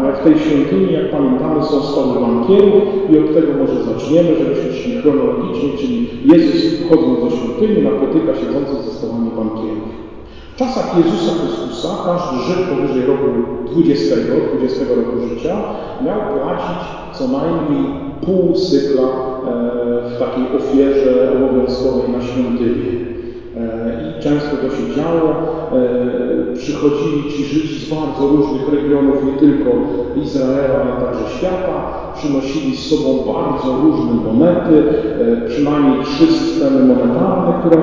[0.09, 4.73] e, w tej świątyni, jak pamiętamy, są stoły bankierów i od tego może zaczniemy, żebyśmy
[4.73, 10.07] szli chronologicznie, czyli Jezus wchodząc do świątyni napotyka siedzących ze stołami bankierów.
[10.53, 13.27] W czasach Jezusa Chrystusa każdy Żyd powyżej roku
[13.71, 14.15] 20,
[14.57, 15.55] 20 roku życia
[16.05, 16.81] miał płacić
[17.13, 19.07] co najmniej pół cykla e,
[20.09, 23.07] w takiej ofierze obowiązkowej na świątynię.
[24.17, 25.35] I często to się działo.
[26.53, 29.69] Przychodzili ci Żydzi z bardzo różnych regionów, nie tylko
[30.23, 31.97] Izraela, ale także świata.
[32.15, 34.83] Przynosili z sobą bardzo różne monety,
[35.47, 37.77] przynajmniej trzy systemy monetarne, które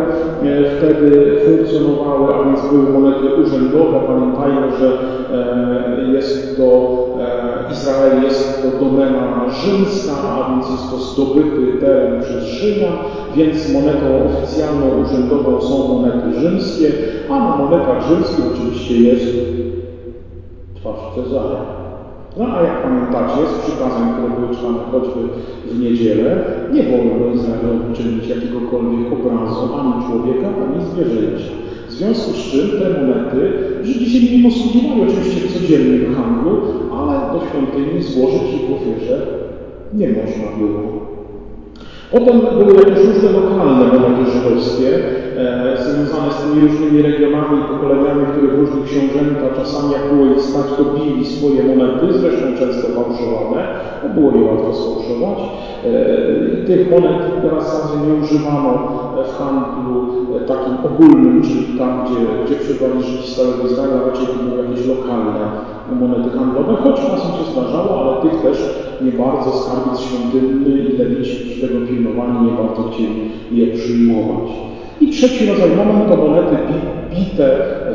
[0.78, 4.00] wtedy funkcjonowały, a więc były monety urzędowe.
[4.06, 4.98] Pamiętajmy, że
[6.12, 6.88] jest to
[7.72, 12.96] Izrael jest to domena rzymska, a więc jest to zdobyty teren przez Rzymian,
[13.36, 16.94] więc monetą oficjalną, urzędową są monety rzymskie,
[17.28, 19.34] a na monetach rzymskich oczywiście jest
[20.74, 21.58] twarz Cezara.
[22.36, 25.28] No a jak pamiętacie z przykazań, które były czytane choćby
[25.64, 31.52] w niedzielę, nie wolno Izraelowi czynić jakiegokolwiek obrazu ani człowieka, ani zwierzęcia.
[31.94, 33.52] W związku z czym te monety
[33.82, 39.26] Żydzi się nimi posługiwali oczywiście w codziennym handlu, ale do świątyni złożyć ich w ofierze
[39.94, 40.80] nie można było.
[42.10, 44.90] Potem były jakieś różne lokalne monety żydowskie,
[45.82, 50.66] związane z tymi różnymi regionami i pokoleniami, których różni książęta czasami jak było ich stać,
[50.76, 53.60] to bili swoje monety, zresztą często fałszowane,
[54.02, 55.38] bo było je łatwo sfałszować.
[55.84, 55.90] E,
[56.54, 58.70] I tych monet w zasadzie nie używano
[59.28, 59.96] w handlu
[60.36, 64.64] e, takim ogólnym, czyli tam, gdzie, gdzie przybywali Żydzi z całego Izraela, raczej to były
[64.64, 65.40] jakieś lokalne
[66.00, 68.58] monety handlowe, choć czasem się zdarzało, ale tych też
[69.04, 74.73] nie bardzo skarbiec świątynny i lewici, którzy tego pilnowali, nie bardzo chcieli je przyjmować.
[75.00, 76.58] I trzeci rodzaj moment to monety
[77.14, 77.48] bite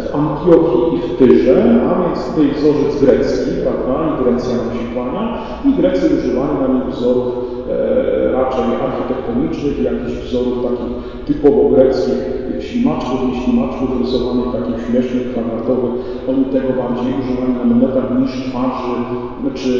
[0.03, 1.55] w Antiochii i w Tyrze,
[1.89, 6.67] a więc tutaj wzorzec grecki, prawda, i Grecja nam się kłania, i Grecy używali na
[6.73, 7.33] nich wzorów
[7.69, 10.93] e, raczej architektonicznych, jakichś wzorów takich
[11.25, 15.93] typowo greckich ślimaczków, nie ślimaczków rysowanych takich śmiesznych, kwadratowych.
[16.29, 18.95] Oni tego bardziej używali na monetach niż twarzy
[19.53, 19.71] czy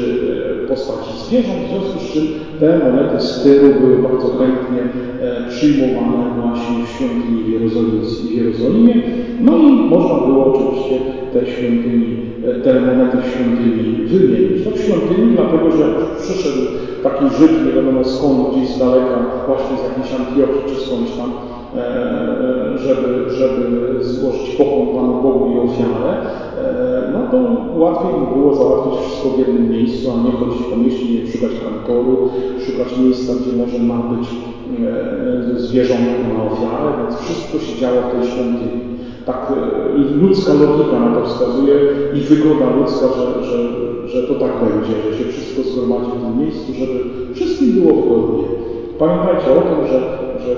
[0.63, 2.23] e, postaci zwierząt, w związku z czym
[2.59, 4.81] te monety z tyru były bardzo chętnie
[5.21, 8.95] e, przyjmowane właśnie w świątyni w Jerozolimie.
[9.41, 10.99] No i można było oczywiście
[11.33, 14.65] te świątyni, e, te monety w świątyni wymienić.
[14.65, 16.61] No w świątyni, dlatego że jak przyszedł
[17.03, 21.31] taki Żyd, nie wiadomo skąd, gdzieś z daleka, właśnie z jakiejś Antiochii czy skądś tam,
[21.75, 23.63] e, żeby, żeby
[24.03, 26.11] złożyć pokłon Panu Bogu i ofiarę,
[26.57, 27.37] e, no to
[27.79, 31.51] łatwiej mu było załatwić wszystko w jednym miejscu, a nie chodzić po mieście, nie szukać
[31.63, 32.29] kantoru,
[32.65, 34.27] szukać miejsca, gdzie może nabyć
[35.57, 38.98] zwierzątko na ofiarę, więc wszystko się działo w tej świątyni.
[39.29, 39.53] Tak
[40.21, 41.75] ludzka logika na to wskazuje
[42.13, 43.57] i wygoda ludzka, że, że,
[44.07, 46.99] że to tak będzie, że się wszystko zgromadzi w tym miejscu, żeby
[47.33, 48.43] wszystkim było wygodnie.
[48.99, 49.99] Pamiętajcie o tym, że,
[50.39, 50.55] że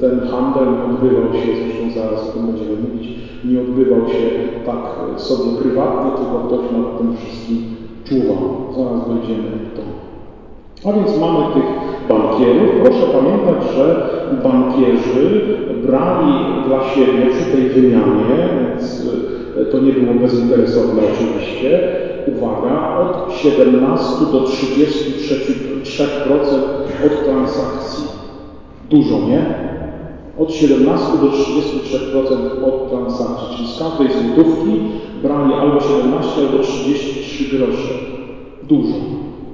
[0.00, 3.08] ten handel nie odbywał się, zresztą zaraz o tym będziemy mówić,
[3.44, 4.22] nie odbywał się
[4.66, 4.80] tak
[5.16, 7.58] sobie prywatnie, tylko ktoś nad tym wszystkim
[8.04, 8.42] czuwał.
[8.76, 9.95] Zaraz dojdziemy do tego.
[10.86, 11.64] A więc mamy tych
[12.08, 12.70] bankierów.
[12.82, 14.10] Proszę pamiętać, że
[14.42, 15.40] bankierzy
[15.86, 16.32] brali
[16.66, 19.02] dla siebie przy tej wymianie, więc
[19.60, 21.88] e, to nie było bezinteresowne oczywiście,
[22.26, 24.46] uwaga, od 17 do 33%
[27.06, 28.04] od transakcji.
[28.90, 29.44] Dużo, nie?
[30.38, 34.80] Od 17 do 33% od transakcji, czyli z każdej złotówki
[35.22, 37.94] brali albo 17, albo 33 grosze.
[38.62, 38.94] Dużo.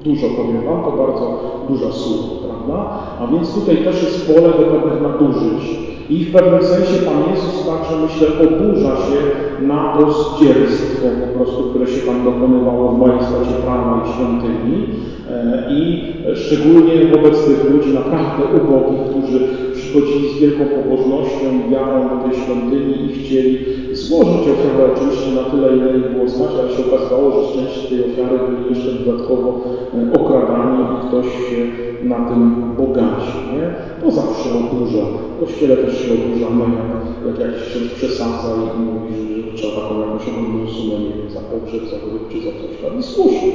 [0.05, 2.99] Dużo, powiem Wam, to bardzo duża suma, prawda?
[3.21, 5.79] A więc tutaj też jest pole do pewnych nadużyć.
[6.11, 9.19] I w pewnym sensie Pan Jezus także, myślę, oburza się
[9.67, 14.87] na to zdzierstwo po prostu, które się tam dokonywało w majestacie prawa i świątyni.
[15.31, 16.03] E, I
[16.35, 19.49] szczególnie wobec tych ludzi naprawdę ubogich, którzy
[19.93, 23.59] przychodzili z wielką pobożnością i wiarą do tej świątyni i chcieli
[23.93, 27.89] złożyć ofiarę oczywiście na tyle, ile ich było stać, ale się okazało, że z części
[27.89, 29.49] tej ofiary byli jeszcze dodatkowo
[29.95, 31.61] e, okradani i ktoś się
[32.03, 32.41] na tym
[32.79, 33.37] bogaci.
[33.53, 33.65] Nie?
[34.01, 35.05] To zawsze oburza.
[35.37, 39.73] W Kościele też się oburzamy, jak, jak jakiś ksiądz przesadza i mówi, że, że trzeba
[39.83, 43.01] taką jakąś ogromną sumę, nie wiem, za pogrzeb, za gród czy za coś tam.
[43.01, 43.53] I słusznie.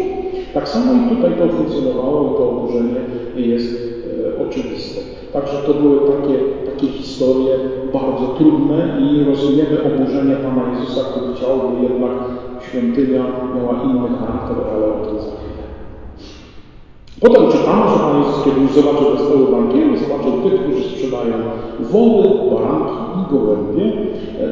[0.54, 3.00] Tak samo i tutaj to funkcjonowało i to oburzenie
[3.36, 5.02] jest e, oczywiste.
[5.38, 6.36] Także to były takie,
[6.72, 7.54] takie historie
[7.94, 12.12] bardzo trudne i rozumiemy oburzenie Pana Jezusa, który chciałby jednak
[12.62, 13.24] świątynia
[13.56, 15.64] miała inny charakter, ale o tym za chwilę.
[17.22, 21.36] Potem czytamy, że Pan Jezus, kiedy już zobaczył wesoły bankiery, zobaczył tych, którzy sprzedają
[21.80, 23.86] woły, baranki i gołębie.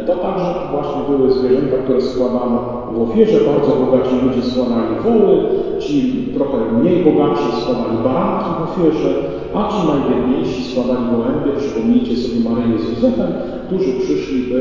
[0.07, 2.59] To także właśnie były zwierzęta, które składano
[2.93, 3.39] w ofierze.
[3.51, 5.33] Bardzo bogaci ludzie składali woły,
[5.79, 9.11] ci trochę mniej bogaci składali baranki w ofierze,
[9.63, 11.49] ci najbiedniejsi składali gołębie.
[11.57, 13.31] Przypomnijcie sobie Maryję z Józefem,
[13.67, 14.59] którzy przyszli, by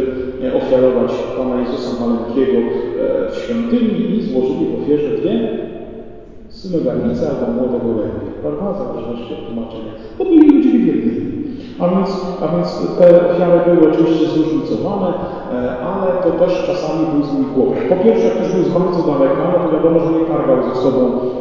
[0.60, 5.34] ofiarować Pana Jezusa Maleńkiego e, w świątyni i złożyli w ofierze dwie
[6.48, 8.72] synogarnice albo młode gołębie, prawda?
[8.72, 9.92] W zależności od tłumaczenia.
[10.18, 11.33] To byli ludzie biedni.
[11.78, 12.08] A więc,
[12.42, 15.08] a więc te ofiary były oczywiście zróżnicowane,
[15.52, 17.76] e, ale to też czasami był z kłopot.
[17.88, 21.00] Po pierwsze, ktoś był z bardzo daleka, no to wiadomo, że nie targał ze sobą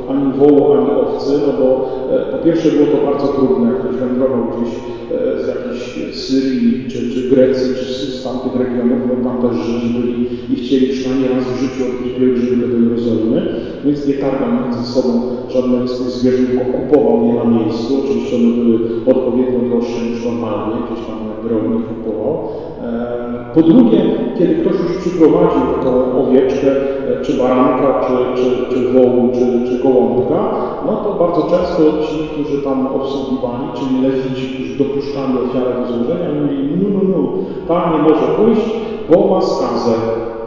[0.09, 1.67] ani wołu, ani owcy, no bo
[2.15, 6.89] e, po pierwsze było to bardzo trudne, jak ktoś wędrował gdzieś e, z jakiejś Syrii,
[6.89, 11.29] czy, czy Grecji, czy z tamtych regionów, no tam też Żydzi byli i chcieli przynajmniej
[11.29, 15.09] raz w życiu odbyć pielgrzymkę do Jerozolimy, więc nie targał między sobą
[15.49, 18.01] żadnych z tych zwierząt, kupował je na miejscu.
[18.03, 22.37] Oczywiście one były odpowiednio droższe normalnie, gdzieś tam drobnie kupował.
[23.53, 24.01] Po drugie,
[24.37, 29.83] kiedy ktoś już przyprowadził taką owieczkę, e, czy baranka, czy, czy, czy wołu, czy, czy
[29.83, 30.39] gołąbka,
[30.85, 36.29] no to bardzo często ci, którzy tam obsługiwali, czyli lewici, którzy dopuszczali ofiarę do złożenia,
[36.41, 37.29] mówili, no, no, no,
[37.67, 38.69] tam nie może pójść,
[39.09, 39.93] bo ma skazę.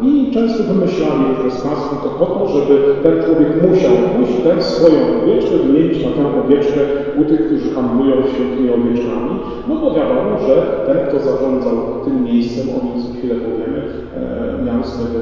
[0.02, 4.98] I często wymyślali różne skazki to po to, żeby ten człowiek musiał pójść ten swoją
[5.22, 6.80] owieczkę wymienić na tę owieczkę
[7.20, 9.32] u tych, którzy handlują w świątyni owieczkami,
[9.68, 10.54] no bo wiadomo, że
[10.86, 13.82] ten, kto zarządzał tym miejscem, o nim za chwilę powiemy,
[14.16, 15.20] e, miał z tego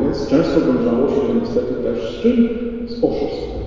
[0.00, 2.48] więc często wiązało się to niestety też z czym?
[2.86, 3.64] Z oszustwem.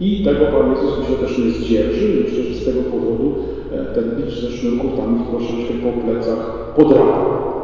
[0.00, 3.34] I tego Pan Jezus myślę też nie zdzierży i myślę, że z tego powodu
[3.72, 7.57] e, ten bicz ze sznurkutami troszeczkę po plecach podrapał.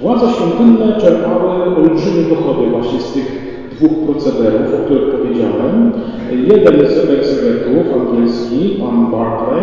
[0.00, 5.92] Władze świątynne czerpały olbrzymie dochody właśnie z tych dwóch procederów, o których powiedziałem.
[6.30, 9.62] Jeden z egzegetów angielski, pan Barclay,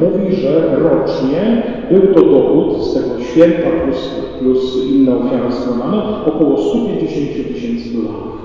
[0.00, 6.58] mówi, że rocznie był to dochód z tego święta plus, plus inne ofiary składane około
[6.58, 8.38] 150 tysięcy dolarów.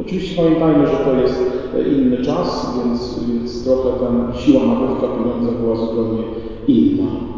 [0.00, 1.42] Oczywiście pamiętajmy, że to jest
[1.96, 6.22] inny czas, więc, więc trochę ta siła nabywcza pieniądza była zupełnie
[6.68, 7.33] inna.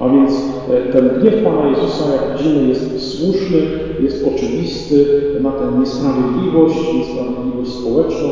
[0.00, 0.32] A więc
[0.70, 3.58] e, ten gniew Pana Jezusa, jak widzimy, jest słuszny,
[4.02, 5.06] jest oczywisty
[5.40, 8.28] na tę niesprawiedliwość, niesprawiedliwość społeczną,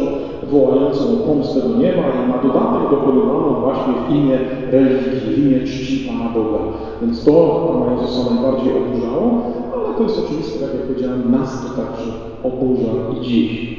[0.50, 4.38] wołającą o pomstę do nieba i na dodatek dokonywaną właśnie w imię
[4.70, 6.58] religii, w imię czci Pana Boga.
[7.02, 7.32] Więc to
[7.72, 9.42] Pana Jezusa najbardziej oburzało,
[9.74, 13.76] ale to jest oczywiste, tak jak powiedziałem, nas to także oburza i dziś.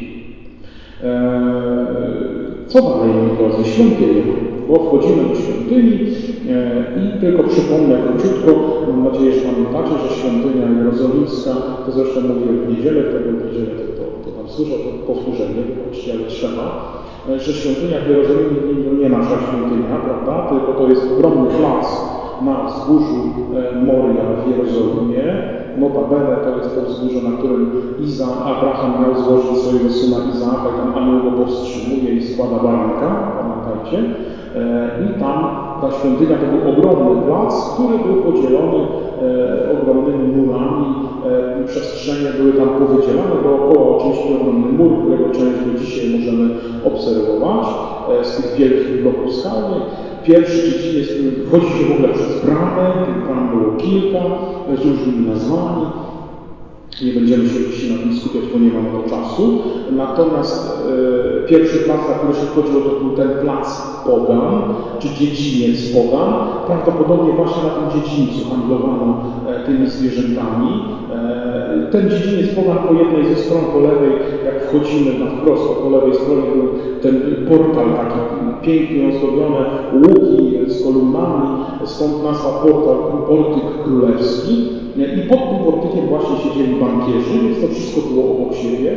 [1.04, 3.70] Eee, co dalej, moi drodzy?
[3.70, 5.94] Świątynia bo wchodzimy do świątyni
[6.50, 8.52] e, i tylko przypomnę króciutko,
[8.88, 11.52] mam nadzieję, że pamiętacie, że świątynia jerozolimska,
[11.86, 15.62] to zresztą mówię w niedzielę, tego w niedzielę to, to, to tam słyszę, to powtórzenie,
[15.68, 16.66] wybaczcie, ale trzeba,
[17.30, 21.86] e, że świątynia w Jerozolimie to nie nasza świątynia, prawda, tylko to jest ogromny plac
[22.46, 23.22] na wzgórzu
[23.56, 25.26] e, Moria w Jerozolimie,
[25.80, 30.78] Notabene to jest to wzgórze, na którym Iza, Abraham miał złożyć swojego syna Izaaka i
[30.80, 33.08] tam anioł go powstrzymuje i składa baranka,
[33.40, 33.98] pamiętajcie.
[34.56, 35.38] E, I tam
[35.82, 40.86] ta świątynia to był ogromny plac, który był podzielony e, ogromnymi murami.
[41.62, 46.50] E, przestrzenie były tam powydzielane dookoła, oczywiście ogromny mur, którego część do dzisiaj możemy
[46.86, 47.68] obserwować
[49.02, 49.84] bloków skalnych.
[50.24, 52.94] Pierwszy dziedziniec, który wchodzi się w ogóle przez bramę,
[53.28, 54.20] bram było kilka
[54.76, 55.86] z różnymi nazwami.
[57.06, 59.62] Nie będziemy się dzisiaj na tym skupiać, bo nie mamy to czasu.
[59.92, 60.84] Natomiast
[61.46, 64.62] e, pierwszy plac, na który się wchodziło, to był ten plac Pogan,
[65.00, 66.34] czy dziedziniec Pogan.
[66.68, 70.70] Prawdopodobnie właśnie na tym dziedzińcu handlowano e, tymi zwierzętami.
[71.14, 74.12] E, ten dziedziniec Pogan po jednej ze stron, po lewej,
[74.46, 76.68] jak wchodzimy na wprost, po lewej stronie był
[77.02, 81.48] ten portal taki pięknie ozdobione, łuki z kolumnami,
[81.86, 84.70] stąd nazwa portal, portyk królewski.
[84.98, 88.92] I pod tym portykiem właśnie siedzieli bankierzy, więc to wszystko było obok siebie.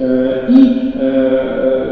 [0.00, 0.58] E, I
[1.00, 1.82] e, e,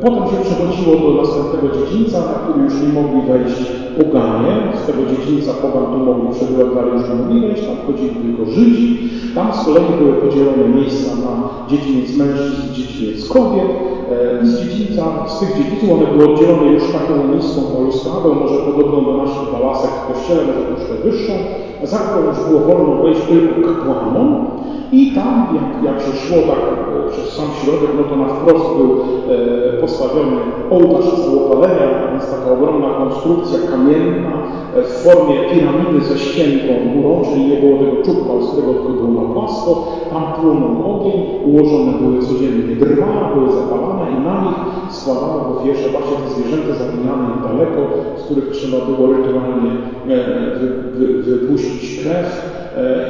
[0.00, 3.60] potem się przechodziło do następnego dziedzińca, na który już nie mogli wejść
[3.98, 4.52] poganie.
[4.82, 8.50] Z tego dziedzińca pogan tu mogli przebywać, ale już nie mogli wejść, tam chodzili tylko
[8.50, 9.10] Żydzi.
[9.34, 11.34] Tam z kolei były podzielone miejsca na
[11.68, 13.70] dziedziniec mężczyzn i dziedziniec kobiet.
[14.42, 19.04] I z dziedzińca, z tych dziedzińców one były oddzielone już taką niską balustradą, może podobną
[19.04, 21.32] do naszych balasek w kościele, może troszkę wyższą
[21.82, 24.48] закона с духовно войско и како Амон,
[24.92, 26.62] I tam, jak, jak się szło tak
[27.10, 30.36] przez sam środek, no to na wprost był e, postawiony
[30.70, 34.32] ołtarz całopalenia, więc taka ogromna konstrukcja kamienna
[34.76, 39.22] e, w formie piramidy ze ścienką górą, czyli nie było tego czubka ostrego, tylko było
[39.22, 39.88] na płasko.
[40.10, 44.58] Tam płonął ogień, ułożone były codziennie drwa, były zapalane i na nich
[44.94, 47.80] składano ofierze właśnie te zwierzęta zabijane daleko,
[48.16, 49.70] z których trzeba było rytualnie
[50.08, 50.16] e,
[50.58, 50.66] wy,
[50.98, 52.59] wy, wypuścić krew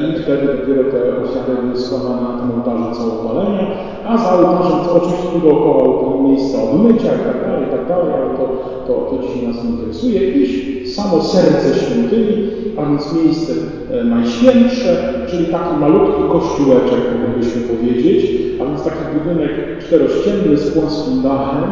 [0.04, 1.76] i wtedy dopiero te ofiary były
[2.20, 3.66] na tym ołtarzu całopalenia,
[4.08, 8.36] a za ołtarzem oczywiście dookoła było miejsca obmycia i tak dalej, i tak dalej, ale
[8.36, 8.44] to,
[8.90, 10.20] to, to dzisiaj nas interesuje.
[10.30, 13.52] I samo serce świątyni, a więc miejsce
[13.90, 18.30] e, najświętsze, czyli taki malutki kościółeczek, moglibyśmy powiedzieć,
[18.60, 21.64] a więc taki budynek czterościenny z płaskim dachem,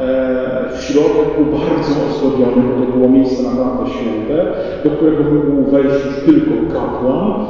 [0.00, 4.46] e, w środek był bardzo ozdobiony, bo to było miejsce naprawdę święte,
[4.84, 7.44] do którego mógł wejść już tylko kapłan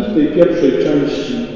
[0.00, 1.55] i w tej pierwszej części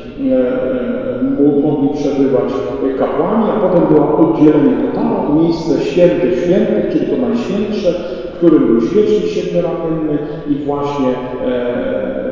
[1.62, 2.53] mogli przebywać
[2.99, 7.93] kapłani, a potem było oddzielenie totalne, miejsce święte świętych, czyli to najświętsze,
[8.33, 10.18] w którym był świecznik siedmioramienny
[10.49, 11.09] i właśnie
[11.47, 12.31] e, e,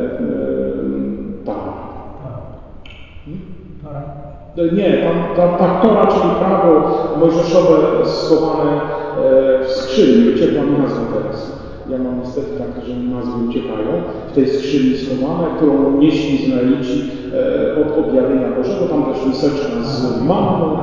[4.72, 11.00] Nie, tam, tam, ta Tora, czyli prawo mojżeszowe schowane e, w skrzyni, uciekła mi nazwa
[11.14, 11.57] teraz.
[11.90, 13.90] Ja mam niestety tak, że nazwy uciekają.
[14.28, 18.86] W tej skrzyni schowane, którą nieśli Izraelici e, od objawienia Bożego.
[18.86, 20.78] Tam też miseczka z manną.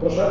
[0.00, 0.26] Proszę?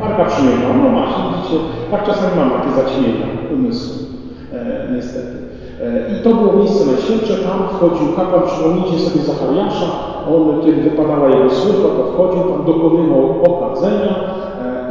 [0.00, 0.68] Marka przymienia.
[0.82, 1.56] No właśnie, widzicie,
[1.90, 4.06] tak czasami mam takie zaćmienia umysłu.
[4.54, 5.36] E, niestety.
[5.82, 9.86] E, I to było miejsce najświętsze, tam wchodził kapłan, przypomnijcie sobie Zachariasza,
[10.34, 14.41] on, kiedy wypadała jego służba, to wchodził, tam dokonywał okadzenia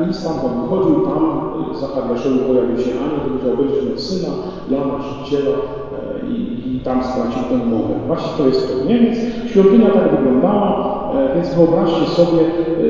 [0.08, 1.42] e, i stamtąd wychodził, tam
[1.72, 4.34] e, Zachariaszowi pojawił się anioł, powiedział, będziesz miał syna,
[4.72, 5.58] Jana Chrzciciela
[6.30, 6.36] i,
[6.76, 7.94] i tam stracił tę mowę.
[8.08, 9.00] Właśnie to jest to, nie?
[9.00, 9.18] Więc
[9.52, 12.40] świątynia tak wyglądała, więc wyobraźcie sobie,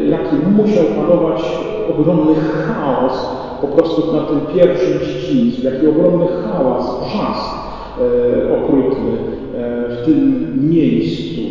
[0.09, 1.41] jaki musiał panować
[1.89, 7.55] ogromny chaos po prostu na tym pierwszym dziedzińcu, jaki ogromny hałas, wrzask
[7.99, 9.11] e, okrutny
[9.55, 11.41] e, w tym miejscu.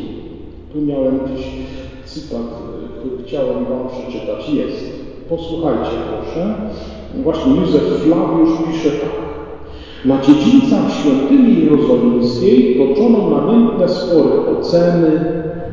[0.72, 1.46] Tu miałem gdzieś
[2.04, 4.48] cytat, e, który chciałem Wam przeczytać.
[4.48, 4.99] Jest.
[5.30, 6.54] Posłuchajcie proszę.
[7.22, 9.20] Właśnie Józef Flawiusz pisze tak.
[10.04, 15.24] Na dziedzińcach świątyni jerozolimskiej toczono namiętne spory o ceny,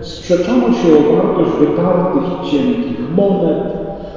[0.01, 3.63] sprzeczano się o wartość wytartych i cienkich monet,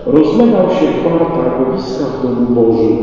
[0.07, 2.99] rozlegał się gwar targowiska w domu Bożym.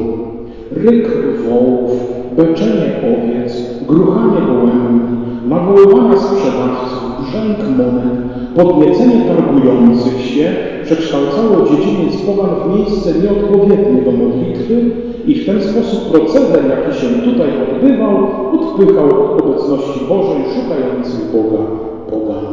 [0.72, 1.08] Ryk
[1.50, 1.92] wołów,
[2.38, 3.54] beczenie owiec,
[3.88, 5.18] gruchanie gołębi,
[5.48, 14.86] nawoływania sprzedawców, brzęk monet, podniecenie targujących się przekształcało dziedziniec pogan w miejsce nieodpowiednie do modlitwy
[15.28, 21.64] i w ten sposób proceder, jaki się tutaj odbywał, odpychał od obecności Bożej szukających Boga
[22.10, 22.46] pogan.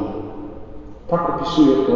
[1.09, 1.93] Tak opisuje to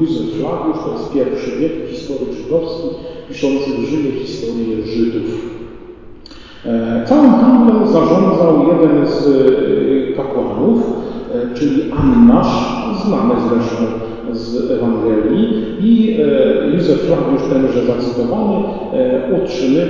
[0.00, 2.88] Józef Flawiusz, to jest pierwszy wiek, historyk żydowski,
[3.28, 5.52] piszący w Rzymie historię Żydów.
[6.66, 10.82] E, całym handlem zarządzał jeden z e, kapłanów,
[11.54, 12.46] czyli Annasz,
[13.06, 13.84] znany zresztą
[14.32, 16.16] z Ewangelii i
[16.74, 18.64] Józef Flawiusz, tenże zacytowany,
[19.42, 19.86] utrzymuje,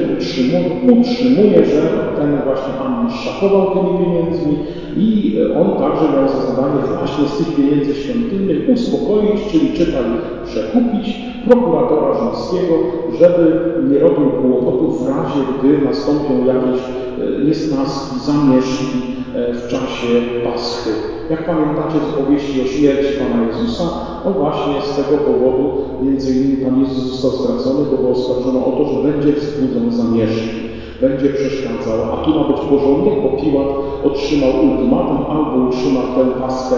[0.98, 1.82] utrzymuje, że
[2.16, 4.56] ten właśnie Annasz szafował tymi pieniędzmi
[4.96, 10.04] i on także miał za zadanie właśnie z tych pieniędzy świątynnych uspokoić, czyli czytaj
[10.44, 12.74] przekupić prokuratora rzymskiego,
[13.18, 16.80] żeby nie robił kłopotów w razie, gdy nastąpią jakieś
[17.22, 18.98] e, niesnaski, zamieszki
[19.34, 20.08] e, w czasie
[20.44, 20.90] Paschy.
[21.30, 23.84] Jak pamiętacie z opowieści o śmierci Pana Jezusa,
[24.24, 28.84] no właśnie z tego powodu między innymi Pan Jezus został stracony, bo go oskarżono o
[28.84, 30.62] to, że będzie wzbudzał zamieszki
[31.02, 33.68] będzie przeszkadzał, a tu ma być porządek, bo Piłat
[34.02, 36.76] otrzymał ultimatum, albo utrzyma tę paskę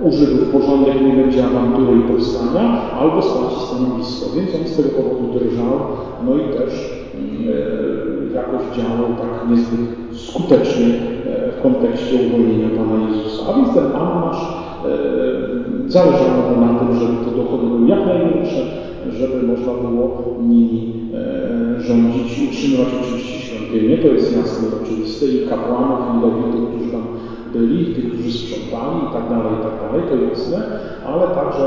[0.00, 4.30] u Żydów porządek, nie będzie awantury i powstania, albo straci stanowisko.
[4.30, 5.80] Więc on z tego powodu drżał,
[6.20, 7.01] no i też
[8.34, 9.80] jakoś działał tak niezbyt
[10.12, 10.86] skutecznie
[11.26, 13.42] e, w kontekście uwolnienia Pana Jezusa.
[13.48, 14.42] A więc ten Annasz
[14.84, 14.88] e,
[15.86, 18.60] zależało mu na tym, żeby te dochody były jak największe,
[19.10, 23.98] żeby można było nimi e, rządzić utrzymywać oczywiście świątynię.
[23.98, 27.02] To jest jasne oczywiste i kapłanów, i lewitów, którzy tam
[27.52, 30.58] byli, tych, którzy sprzątali i tak dalej, i tak dalej, to jasne,
[31.06, 31.64] ale także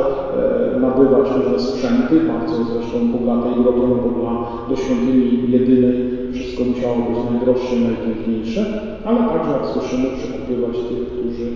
[0.75, 4.33] e, nabywać różne sprzęty, bardzo zresztą bogate i drogie, no bo dla,
[4.69, 5.95] do świątyni jedynej
[6.33, 8.61] wszystko musiało być najdroższe najpiękniejsze,
[9.05, 11.47] ale także, jak słyszymy, przekupywać tych, którzy,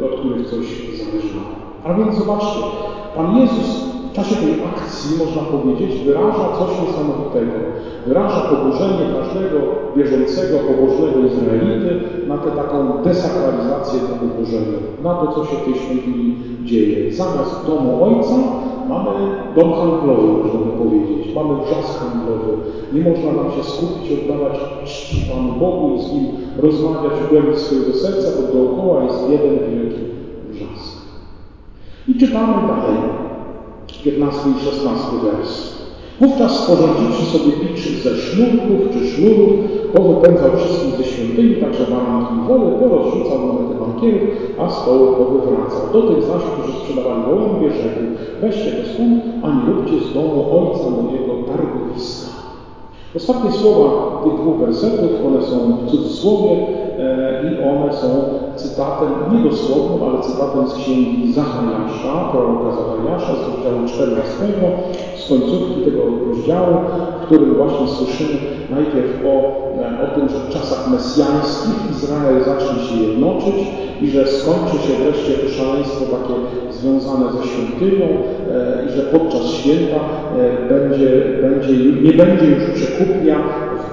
[0.00, 0.64] e, od których coś
[0.98, 1.54] zależało.
[1.84, 2.60] A więc zobaczcie,
[3.16, 7.56] Pan Jezus w czasie tej akcji, można powiedzieć, wyraża coś niesamowitego.
[8.06, 9.58] Wyraża oburzenie każdego
[9.96, 11.90] wierzącego, pobożnego Izraelity
[12.28, 17.12] na tę taką desakralizację domu Bożego, na to, co się w tej świątyni dzieje.
[17.12, 18.36] Zamiast domu Ojca
[18.88, 19.10] mamy
[19.56, 21.34] dom handlowy, można by powiedzieć.
[21.34, 22.52] Mamy wrzask handlowy.
[22.92, 27.58] Nie można nam się skupić, oddawać czci Panu Bogu i z Nim rozmawiać w głębi
[27.58, 30.00] swojego serca, bo dookoła jest jeden wielki
[30.50, 30.96] wrzask.
[32.08, 33.23] I czytamy dalej.
[34.04, 35.74] 15 i 16 wers.
[36.20, 39.50] Wówczas sporządziwszy sobie bicz ze sznurków czy sznurów,
[39.94, 45.82] powypędzał wszystkich ze świątyni, także baranki i woły, porozrzucał monety bankierów, a stoły powywracał.
[45.92, 48.00] Do tych zaś, którzy sprzedawali gołębie, rzekł,
[48.40, 51.43] weźcie to stąd, a nie róbcie z domu ojca mojego.
[53.16, 53.90] Ostatnie słowa
[54.24, 55.56] tych dwóch wersetów, one są
[55.86, 56.50] w cudzysłowie
[56.98, 58.08] e, i one są
[58.56, 64.32] cytatem, nie dosłownym, ale cytatem z księgi Zachariasza, proroka Zachariasza z rozdziału 14,
[65.16, 66.76] z końcówki tego rozdziału,
[67.20, 68.40] w którym właśnie słyszymy
[68.70, 69.63] najpierw o,
[70.04, 73.54] o tym, że w czasach mesjańskich Izrael zacznie się jednoczyć
[74.02, 78.06] i że skończy się wreszcie to szaleństwo takie związane ze świątynią
[78.86, 80.00] i że podczas święta
[80.68, 81.08] będzie,
[81.42, 83.36] będzie, nie będzie już przekupnia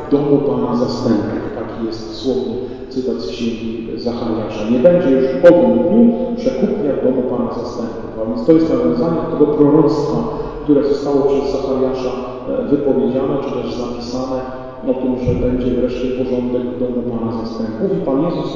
[0.08, 1.42] w domu Pana zastępów.
[1.56, 2.56] Taki jest słownie
[2.90, 4.70] cytat z księgi Zachariasza.
[4.72, 8.12] Nie będzie już po tym dniu przekupnia w domu Pana zastępów.
[8.22, 10.18] A więc to jest nawiązanie do tego proroctwa,
[10.64, 12.12] które zostało przez Zachariasza
[12.50, 14.42] e, wypowiedziane, czy też zapisane
[14.90, 17.98] o tym, że będzie wreszcie porządek w domu Pana zastępów.
[17.98, 18.52] I Pan Jezus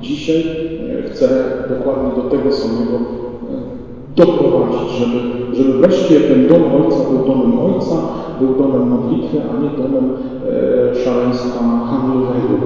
[0.00, 0.40] dzisiaj
[0.98, 1.28] e, chce
[1.68, 3.02] dokładnie do tego samego e,
[4.16, 5.18] doprowadzić, żeby,
[5.56, 7.96] żeby wreszcie ten dom Ojca był domem Ojca,
[8.40, 11.60] był domem modlitwy, a nie domem e, szaleństwa
[11.90, 12.56] handlowego.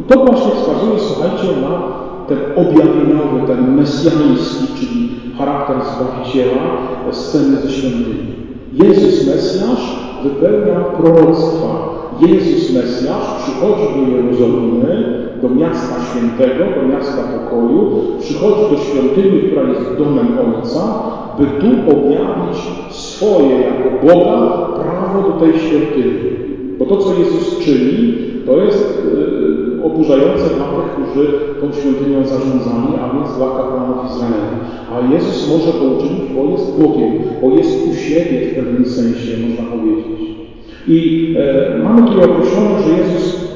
[0.00, 6.62] I to właśnie wskazuje, słuchajcie, na ten objawieniowy, ten mesjański, czyli charakter Zbawiciela
[7.10, 8.30] sceny ze świątyni.
[8.72, 11.89] Jezus Mesjasz wypełnia proroctwa.
[12.26, 17.90] Jezus Mesjasz przychodzi do Jerozolimy, do miasta świętego, do miasta pokoju,
[18.20, 21.02] przychodzi do świątyni, która jest domem Ojca,
[21.38, 21.66] by tu
[21.96, 22.58] objawić
[22.90, 24.36] swoje jako Boga
[24.82, 26.30] prawo do tej świątyni.
[26.78, 28.14] Bo to, co Jezus czyni,
[28.46, 34.58] to jest yy, oburzające dla tych, którzy tą świątynią zarządzali, a więc dla kapłanów Izraela.
[34.92, 37.12] A Jezus może to uczynić, bo jest Bogiem,
[37.42, 40.39] bo jest u siebie w pewnym sensie, można powiedzieć.
[40.88, 43.50] I e, mamy tu określone, że Jezus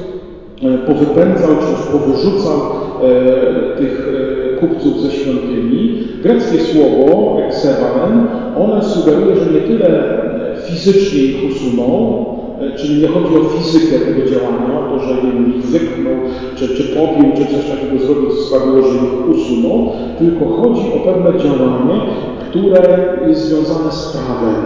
[0.63, 4.07] e, powypędzał, czy też powyrzucał e, tych
[4.53, 6.03] e, kupców ze świątyni.
[6.23, 13.07] Greckie słowo, eksewalen, one sugeruje, że nie tyle e, fizycznie ich usunął, E, czyli nie
[13.07, 15.11] chodzi o fizykę tego działania, o to, że
[15.57, 16.13] ich wypchnął,
[16.55, 20.99] czy, czy pobił, czy coś takiego zrobił, co sprawiło, że ich usunął, tylko chodzi o
[20.99, 22.01] pewne działanie,
[22.49, 24.64] które jest związane z prawem.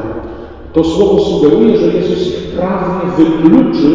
[0.74, 3.92] To słowo sugeruje, że Jezus ich prawnie wykluczył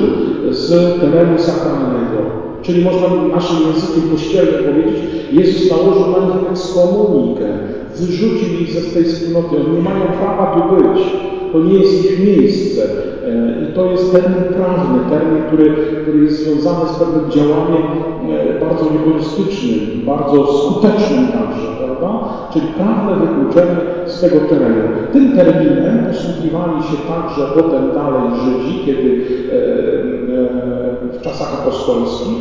[0.51, 0.70] z
[1.01, 2.45] terenu sakralnego.
[2.62, 5.03] Czyli można naszym językiem kościelnym powiedzieć,
[5.33, 7.45] Jezus nałożył na nich ekskomunikę,
[7.97, 9.57] wyrzucił ich ze tej wspólnoty.
[9.57, 11.03] Oni nie mają prawa tu być.
[11.53, 12.83] To nie jest ich miejsce.
[13.27, 17.83] E, I to jest termin prawny, termin, który, który jest związany z pewnym działaniem
[18.31, 22.29] e, bardzo egoistycznym, bardzo skutecznym także, prawda?
[22.53, 23.77] Czyli prawne wykluczenie
[24.07, 24.83] z tego terenu.
[25.13, 29.15] Tym terminem posługiwali się także potem dalej Żydzi, kiedy e,
[31.19, 32.39] w czasach apostolskich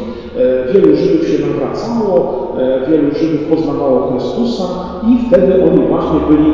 [0.74, 2.54] wielu Żydów się nawracało,
[2.90, 4.64] wielu Żydów poznawało Chrystusa
[5.08, 6.54] i wtedy oni właśnie byli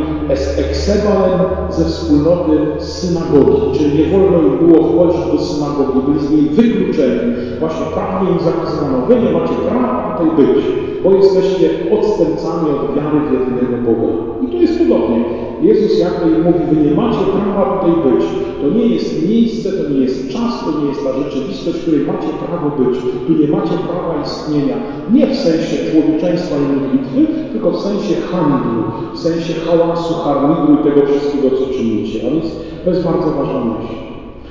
[0.58, 1.39] eksebalem
[1.70, 7.34] ze wspólnoty synagogi, czyli nie wolno im było wchodzić do synagogi, byli z niej wykluczeni.
[7.60, 10.66] Właśnie prawnie im zakazano, wy nie macie prawa tutaj być,
[11.04, 11.70] bo jesteście
[12.00, 14.14] odstępcami od wiary w jedynego Boga.
[14.43, 15.20] I tu jest podobnie.
[15.62, 18.26] Jezus jakby im mówi, wy nie macie prawa tutaj być.
[18.62, 22.00] To nie jest miejsce, to nie jest czas, to nie jest ta rzeczywistość, w której
[22.00, 23.00] macie prawo być.
[23.28, 24.76] Tu nie macie prawa istnienia.
[25.14, 28.84] Nie w sensie człowieczeństwa i modlitwy, tylko w sensie handlu,
[29.14, 32.20] w sensie hałasu, harmidru i tego wszystkiego, co czynicie.
[32.28, 32.45] A więc
[32.84, 33.93] to jest bardzo ważna myśl.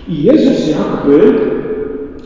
[0.09, 1.35] I Jezus jakby,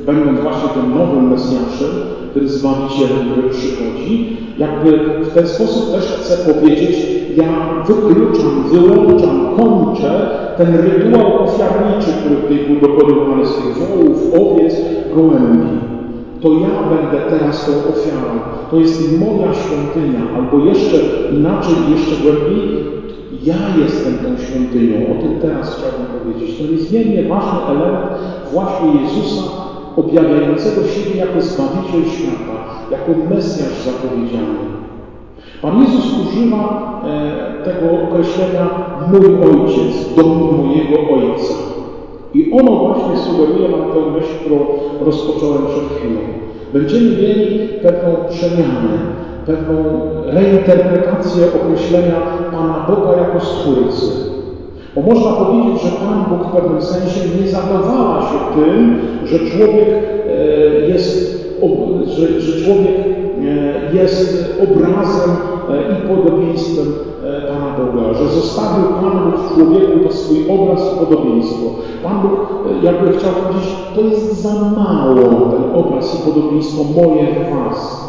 [0.07, 1.90] będąc właśnie tym nowym Mesjaszem,
[2.34, 6.96] tym Zbawicielem, który przychodzi, jakby w ten sposób też chce powiedzieć,
[7.36, 14.74] ja wykluczam, wyłączam, kończę ten rytuał ofiarniczy, który tutaj był dokonywany z tych wołów, owiec,
[15.16, 15.68] gołębi.
[16.40, 18.40] To ja będę teraz tą ofiarą.
[18.70, 20.96] To jest moja świątynia, albo jeszcze
[21.32, 22.84] inaczej, jeszcze głębiej,
[23.42, 24.96] ja jestem tą świątynią.
[24.96, 26.59] O tym teraz chciałbym powiedzieć.
[26.59, 28.07] To niezmiernie ważny element
[28.53, 29.42] właśnie Jezusa,
[29.97, 32.59] objawiającego siebie jako Zbawiciel świata,
[32.90, 34.59] jako Mesjasz zapowiedziany.
[35.62, 38.68] Pan Jezus używa e, tego określenia
[39.12, 41.55] mój ojciec, dom mojego ojca.
[42.34, 44.59] I ono właśnie sugeruje nam tę myśl, którą
[45.01, 46.20] rozpocząłem przed chwilą.
[46.72, 48.99] Będziemy mieli pewną przemianę,
[49.47, 49.74] pewną
[50.26, 52.14] reinterpretację określenia
[52.53, 54.32] Pana Boga jako Stwórcy.
[54.95, 59.88] Bo można powiedzieć, że Pan Bóg w pewnym sensie nie zadawała się tym, że człowiek
[59.88, 61.43] e, jest,
[62.07, 65.30] że, że człowiek e, jest obrazem
[65.70, 66.86] e, i podobieństwem
[67.49, 71.66] Pana Boga, że zostawił Pan Bóg w człowieku to swój obraz i podobieństwo.
[72.03, 72.32] Pan Bóg
[72.82, 78.03] jakby chciał powiedzieć, to jest za mało ten obraz i podobieństwo moje w Was.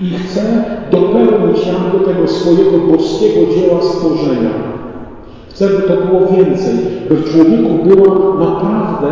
[0.00, 4.69] I chce dopełnić jakby tego swojego boskiego dzieła stworzenia.
[5.60, 6.74] Chce, by to było więcej,
[7.08, 9.08] by w człowieku była naprawdę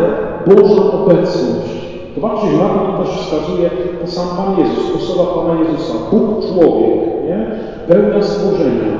[0.47, 1.69] Boża obecność.
[2.15, 3.69] Zobaczcie, na to też wskazuje
[4.01, 5.93] to sam Pan Jezus, osoba Pana Jezusa.
[6.11, 7.51] Bóg człowiek, nie?
[7.87, 8.97] pełnia stworzenia.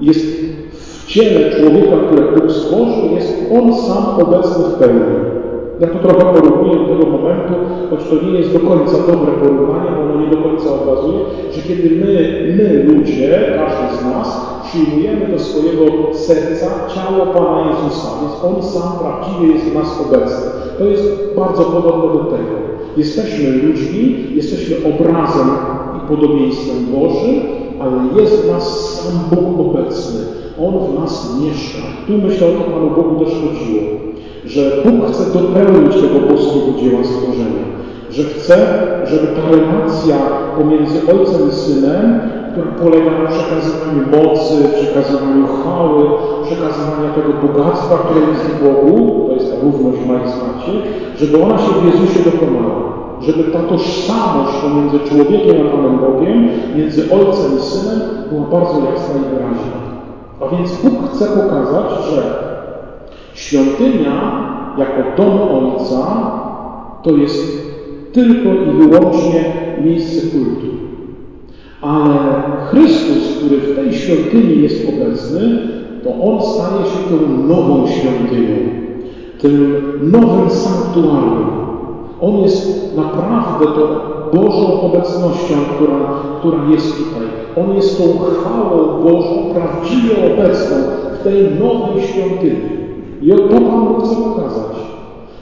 [0.00, 0.26] Jest
[0.72, 5.18] w ciele człowieka, które Bóg stworzył, jest On sam obecny w pełni.
[5.80, 7.54] Ja to trochę porównuję do tego momentu,
[7.90, 11.18] choć to nie jest do końca dobre porównanie, bo ono nie do końca obrazuje,
[11.52, 18.08] że kiedy my, my ludzie, każdy z nas, przyjmujemy do swojego serca ciało Pana Jezusa,
[18.20, 20.50] więc On sam prawdziwie jest w nas obecny.
[20.78, 21.04] To jest
[21.36, 22.54] bardzo podobne do tego.
[22.96, 25.48] Jesteśmy ludźmi, jesteśmy obrazem
[25.96, 27.40] i podobieństwem Bożym,
[27.80, 30.20] ale jest w nas sam Bóg obecny.
[30.60, 31.82] On w nas mieszka.
[32.06, 34.08] Tu myślę o to Panu Bogu też chodziło
[34.48, 37.64] że Bóg chce dopełnić tego boskiego dzieła stworzenia,
[38.10, 38.56] że chce,
[39.04, 40.16] żeby ta relacja
[40.58, 42.20] pomiędzy Ojcem i Synem,
[42.58, 46.04] która polega na przekazywaniu mocy, przekazywaniu chwały,
[46.44, 50.72] przekazywaniu tego bogactwa, które jest w Bogu, to jest ta równość w majestacie,
[51.16, 52.98] żeby ona się w Jezusie dokonała.
[53.20, 58.00] Żeby ta tożsamość pomiędzy człowiekiem a Panem Bogiem, między Ojcem i Synem
[58.30, 59.78] była bardzo jasna i wyraźna.
[60.40, 62.48] A więc Bóg chce pokazać, że
[63.34, 64.14] Świątynia
[64.78, 66.30] jako dom Ojca
[67.02, 67.68] to jest
[68.12, 69.44] tylko i wyłącznie
[69.84, 70.77] miejsce kultu.
[71.82, 72.14] Ale
[72.70, 75.58] Chrystus, który w tej świątyni jest obecny,
[76.04, 78.56] to On staje się tą nową świątynią,
[79.38, 81.50] tym nowym sanktuarium.
[82.20, 85.98] On jest naprawdę tą Bożą obecnością, która,
[86.38, 87.26] która jest tutaj.
[87.56, 90.76] On jest tą chwałą Bożą, prawdziwie obecną
[91.20, 92.78] w tej nowej świątyni.
[93.22, 94.77] I to Pan chce pokazać,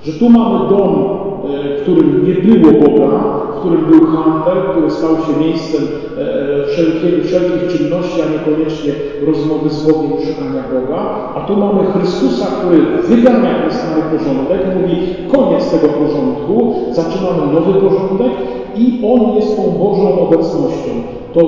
[0.07, 3.11] że tu mamy dom, e, w którym nie było Boga,
[3.55, 8.93] w którym był handel, który stał się miejscem e, wszelkiej, wszelkich czynności, a niekoniecznie
[9.27, 10.99] rozmowy z Bogiem i szukania Boga.
[11.35, 14.97] A tu mamy Chrystusa, który wygania ten stary porządek, mówi
[15.33, 18.33] koniec tego porządku, zaczynamy nowy porządek
[18.77, 20.91] i On jest tą Bożą obecnością.
[21.35, 21.41] To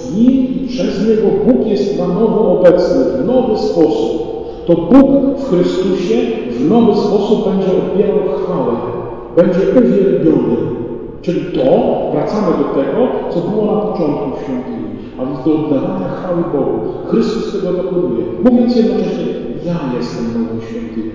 [0.00, 4.27] w Nim i przez Niego Bóg jest na nowo obecny, w nowy sposób
[4.68, 6.14] to Bóg w Chrystusie
[6.50, 8.72] w nowy sposób będzie odbierał chwałę,
[9.36, 10.56] będzie uwielbiony.
[11.22, 11.62] Czyli to,
[12.12, 14.88] wracamy do tego, co było na początku w świątyni,
[15.18, 16.80] a więc do oddawania chwały Bogu.
[17.06, 19.26] Chrystus tego dokonuje, mówiąc jednocześnie,
[19.66, 21.14] ja jestem nową świątynią,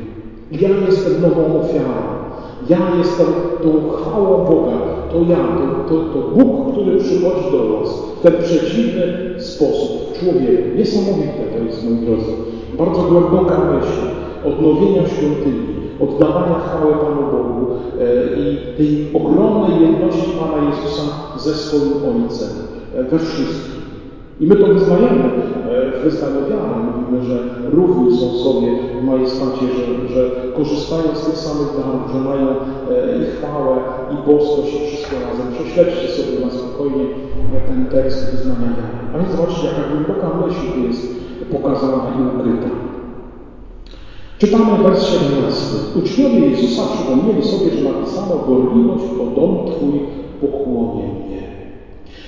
[0.51, 2.03] ja jestem nową ofiarą,
[2.69, 3.27] ja jestem
[3.63, 4.77] tą chwałą Boga,
[5.11, 9.03] to ja, to, to, to Bóg, który przychodzi do nas w ten przeciwny
[9.37, 10.77] sposób, człowiek.
[10.77, 12.33] Niesamowite to jest, moi drodzy
[12.77, 14.01] bardzo głęboka myśl
[14.45, 15.65] odnowienia świątyni,
[15.99, 21.01] oddawania chwały Panu Bogu e, i tej ogromnej jedności Pana Jezusa
[21.37, 22.49] ze swoim Ojcem
[22.95, 23.83] e, we wszystkim.
[24.39, 26.75] I my to wyznajemy e, w wyznaniu wiary.
[26.85, 27.39] Mówimy, że
[27.71, 28.67] równi są sobie
[29.01, 32.47] w majestacie, że, że korzystają z tych samych darów, że mają
[33.19, 33.77] i chwałę,
[34.13, 35.47] i boskość, i wszystko razem.
[35.53, 37.05] Prześledźcie sobie na spokojnie
[37.67, 38.97] ten tekst wyznania wiary.
[39.13, 42.69] A więc zobaczcie, jaka głęboka myśl tu jest pokazana i ukryta.
[44.37, 45.75] Czytamy wers 17.
[45.99, 49.99] Uczniowie Jezusa przypomnieli sobie, że napisano gorliwość o dom Twój
[50.41, 51.43] pochłonie mnie.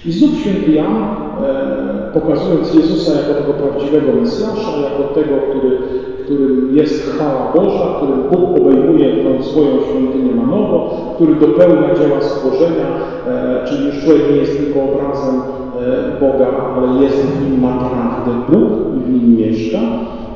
[0.05, 5.77] I znów święty Jan, e, pokazując Jezusa jako tego prawdziwego Mesjasza, jako tego, który,
[6.23, 12.21] którym jest chwała Boża, którym Bóg obejmuje tą swoją świątynię na nowo, który dopełnia dzieła
[12.21, 12.87] stworzenia,
[13.27, 15.41] e, czyli już człowiek nie jest tylko obrazem
[15.81, 16.47] E, Boga,
[16.77, 19.79] ale jest w nim naprawdę Bóg w nim mieszka,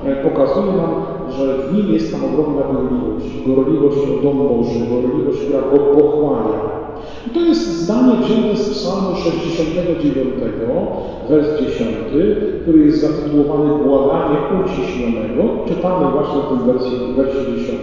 [0.05, 0.91] e, pokazuje nam,
[1.37, 3.27] że w nim jest tam ogromna gorliwość.
[3.47, 6.79] Gorliwość o dom Boży, gorliwość, która go pochłania.
[7.27, 10.13] I to jest zdanie wzięte z psalmu 69,
[11.29, 11.89] wers 10,
[12.61, 15.43] który jest zatytułowany Błaganie uciśnionego.
[15.67, 17.79] Czytamy właśnie w tym wersie, wersie 10.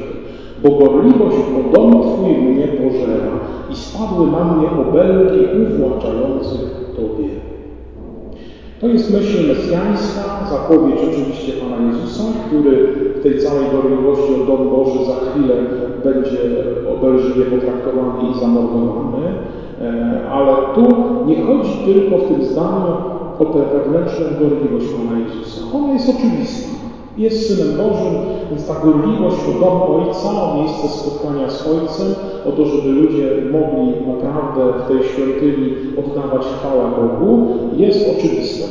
[0.63, 3.33] Bo gorliwość o dom Twój mnie pożera
[3.71, 7.46] i spadły na mnie obelgi uwłaczających Tobie.
[8.81, 14.71] To jest myśl mesjańska, zapowiedź oczywiście Pana Jezusa, który w tej całej gorliwości o dom
[14.71, 15.55] Boży za chwilę
[16.05, 16.39] będzie
[16.95, 19.27] obelżywie potraktowany i zamordowany.
[19.83, 20.83] E, ale tu
[21.27, 22.93] nie chodzi tylko w tym zdaniu
[23.39, 25.61] o tę wewnętrzną gorliwość Pana Jezusa.
[25.77, 26.76] Ona jest oczywista.
[27.19, 28.17] Jest Synem Bożym,
[28.51, 32.15] więc ta gorliwość o dom Ojca, o miejsce spotkania z Ojcem,
[32.47, 38.67] o to, żeby ludzie mogli naprawdę w tej świątyni oddawać chwałę Bogu, jest oczywista.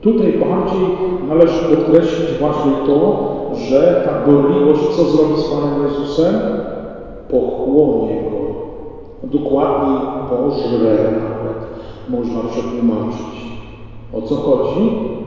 [0.00, 0.90] Tutaj bardziej
[1.28, 6.34] należy podkreślić właśnie to, że ta gorliwość, co zrobi z Panem Jezusem?
[7.30, 8.40] Pochłonie Go.
[9.28, 10.00] Dokładniej
[10.30, 11.56] pożre nawet
[12.08, 13.50] można przetłumaczyć.
[14.12, 15.19] O co chodzi?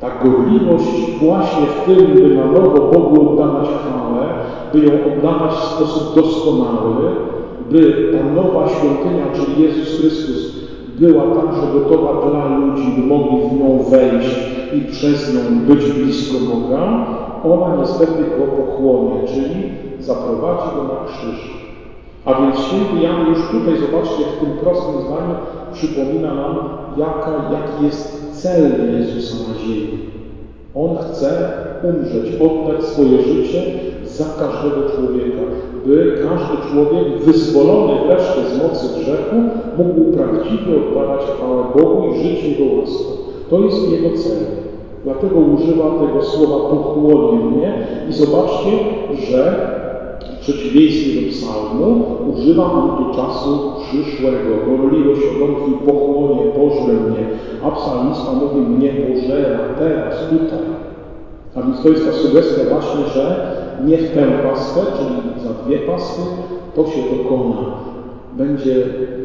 [0.00, 4.26] Ta gorliwość właśnie w tym, by na nowo Bogu oddawać chwałę,
[4.72, 7.10] by ją oddawać w sposób doskonały,
[7.70, 10.56] by ta nowa świątynia, czyli Jezus Chrystus,
[10.98, 16.38] była także gotowa dla ludzi, by mogli w nią wejść, i przez nią być blisko
[16.38, 17.06] Boga,
[17.44, 19.70] ona niestety go pochłonie, czyli
[20.00, 21.56] zaprowadzi go na krzyż.
[22.24, 25.34] A więc święty Jan już tutaj, zobaczcie, w tym prostym zdaniu
[25.72, 26.56] przypomina nam,
[26.96, 28.15] jaka, jaki jest
[28.46, 28.64] cel
[28.98, 29.98] Jezusa na ziemi.
[30.74, 31.30] On chce
[31.82, 33.62] umrzeć, oddać swoje życie
[34.04, 35.42] za każdego człowieka,
[35.86, 39.36] by każdy człowiek wyzwolony wreszcie z mocy grzechu
[39.78, 43.04] mógł prawdziwie oddawać chwałę Bogu i żyć Jego łaską.
[43.50, 44.38] To jest Jego cel.
[45.04, 48.70] Dlatego używa tego słowa pochłonie mnie i zobaczcie,
[49.30, 49.56] że
[50.34, 54.50] w przeciwieństwie do psalmu używa on tu czasu przyszłego.
[54.66, 57.26] Gorliwość o dom Twój pochłonie, pożre mnie.
[57.64, 60.58] A psalmista mówi mnie pożera teraz, tutaj.
[61.54, 65.78] A więc to jest ta sugestia właśnie, że nie w tę paskę, czyli za dwie
[65.78, 66.22] pasky,
[66.74, 67.56] to się dokona.
[68.32, 68.74] Będzie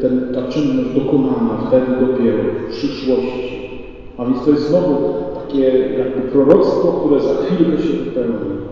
[0.02, 3.70] ten, ta czynność dokonana wtedy dopiero w przyszłości.
[4.18, 4.94] A więc to jest znowu
[5.34, 5.64] takie
[5.98, 8.62] jakby proroctwo, które za chwilkę się wypełni.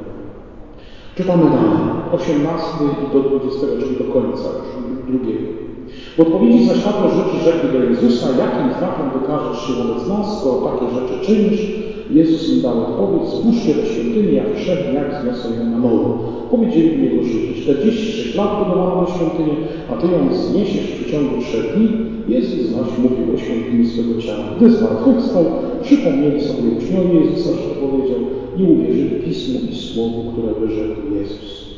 [1.20, 1.80] Czytamy dalej,
[2.12, 4.68] 18 i do 20, czyli do końca już
[5.06, 5.69] drugiego.
[6.16, 10.70] W odpowiedzi za światło rzeczy rzekli do Jezusa, jakim znakiem wykażesz się wobec nas, skoro
[10.70, 11.62] takie rzeczy czynisz?
[12.10, 16.18] Jezus im dał odpowiedź, zbóżcie do świątyni, jak w trzech dniach zniosę ją na nowo.
[16.50, 19.56] Powiedzieli mu jego życie, 46 lat budowano do świątyni,
[19.90, 21.88] a Ty ją zniesiesz w przeciągu trzech dni.
[22.28, 24.44] Jezus zaś mówił o świątyni swego ciała.
[24.56, 25.44] Gdy zmartwychwstał,
[25.82, 28.20] przypomnieli sobie uczniowie Jezusa, że to powiedział
[28.56, 31.69] i uwierzyli Pismu i Słowu, które wyrzekł Jezus.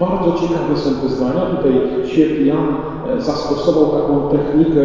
[0.00, 1.40] Bardzo ciekawe są wyznania.
[1.40, 1.72] Tutaj
[2.06, 2.66] święty Jan
[3.18, 4.80] e, zastosował taką technikę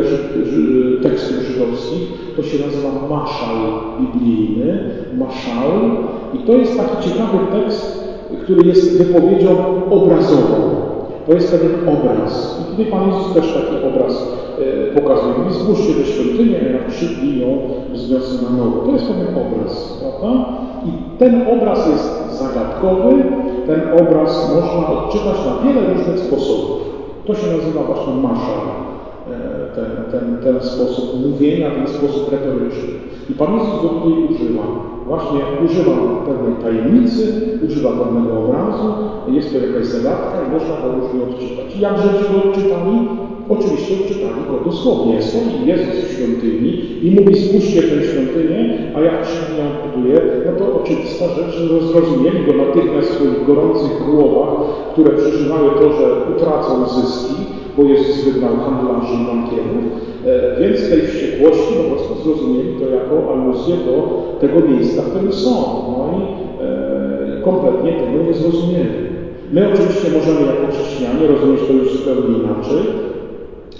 [1.04, 2.12] tekstów żydowskich.
[2.36, 3.58] To się nazywa maszał
[4.00, 4.80] biblijny,
[5.18, 5.72] maszał.
[6.34, 8.10] I to jest taki ciekawy tekst,
[8.44, 9.50] który jest wypowiedzią
[9.92, 10.82] obrazową.
[11.28, 12.60] To jest pewien obraz.
[12.62, 14.28] I tutaj Pan Jezus też taki obraz
[14.60, 15.34] e, pokazuje.
[15.38, 17.48] Mówi, zbóżcie do świątyni, a ja trzy dni ją
[17.94, 18.78] wzniosę na nowo.
[18.86, 20.46] To jest pewien obraz, prawda?
[20.86, 23.24] I ten obraz jest zagadkowy,
[23.72, 26.82] ten obraz można odczytać na wiele różnych sposobów.
[27.26, 28.62] To się nazywa właśnie maszal,
[29.32, 32.94] e, ten, ten, ten sposób mówienia, ten sposób retoryczny.
[33.30, 34.64] I Pan Jezus go tutaj używa.
[35.08, 35.92] Właśnie używa
[36.26, 37.24] pewnej tajemnicy,
[37.68, 38.94] używa pewnego obrazu,
[39.28, 41.76] jest to jakaś zagadka i można go różnie odczytać.
[41.76, 43.08] I jak Żydzi go odczytali?
[43.56, 45.22] Oczywiście odczytali go dosłownie.
[45.22, 46.72] Stoi Jezus w świątyni
[47.04, 48.60] i mówi spójrzcie tę świątynię,
[48.96, 53.46] a jak trzy ją buduje, no to oczywista rzecz, że zrozumieli go natychmiast w swoich
[53.48, 54.54] gorących głowach,
[54.92, 57.36] które przeżywały to, że utracą zyski,
[57.78, 59.84] bo Jezus wygnał handlarzy i bankierów,
[60.26, 63.96] e, więc tej wściekłości po prostu zrozumieli to jako aluzję do
[64.42, 65.52] tego miejsca, w którym są.
[65.98, 66.22] No i
[66.64, 69.12] e, kompletnie tego nie zrozumieli.
[69.54, 73.11] My oczywiście możemy jako chrześcijanie rozumieć to już zupełnie inaczej,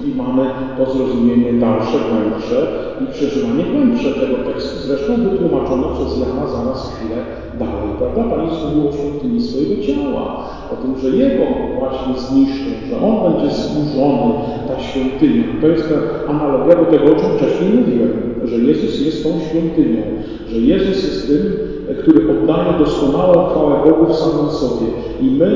[0.08, 0.44] i mamy
[0.78, 2.68] to zrozumienie dalsze, głębsze
[3.04, 7.16] i przeżywanie głębsze tego tekstu, zresztą wytłumaczone przez Jana zaraz chwilę
[7.60, 8.24] dalej, prawda?
[8.24, 11.44] Pan Jezus mówił o świątyni swojego ciała, o tym, że Jego
[11.80, 14.34] właśnie zniszczą, że On będzie zburzony,
[14.68, 15.44] ta świątynia.
[15.62, 20.02] To jest ta analogia do tego, o czym wcześniej mówiłem, że Jezus jest tą świątynią,
[20.48, 21.42] że Jezus jest tym,
[22.00, 24.88] który oddaje doskonałą chwałę Bogu w samym sobie.
[25.22, 25.52] I my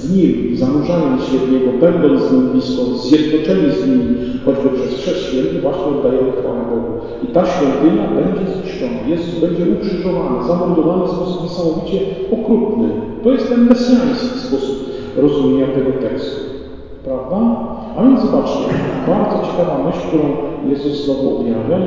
[0.00, 4.94] z Nim, zanurzając się w Niego, będąc z Nim blisko, zjednoczeni z Nim, choćby przez
[4.94, 6.92] Chrzest Święty, właśnie oddajemy chwałę Bogu.
[7.24, 8.98] I ta świątynia będzie zniszczona.
[9.06, 11.98] Jezus będzie ukrzyżowany, zamordowany w sposób niesamowicie
[12.36, 12.88] okrutny.
[13.22, 14.76] To jest ten mesjański sposób
[15.16, 16.40] rozumienia tego tekstu.
[17.04, 17.38] Prawda?
[17.96, 18.64] A więc zobaczcie,
[19.06, 20.24] bardzo ciekawa myśl, którą
[20.70, 21.78] Jezus znowu objawia.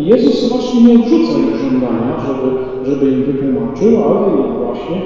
[0.00, 2.48] I Jezus właśnie nie odrzuca ich żądania, żeby,
[2.90, 4.18] żeby im wytłumaczył, ale
[4.64, 4.96] właśnie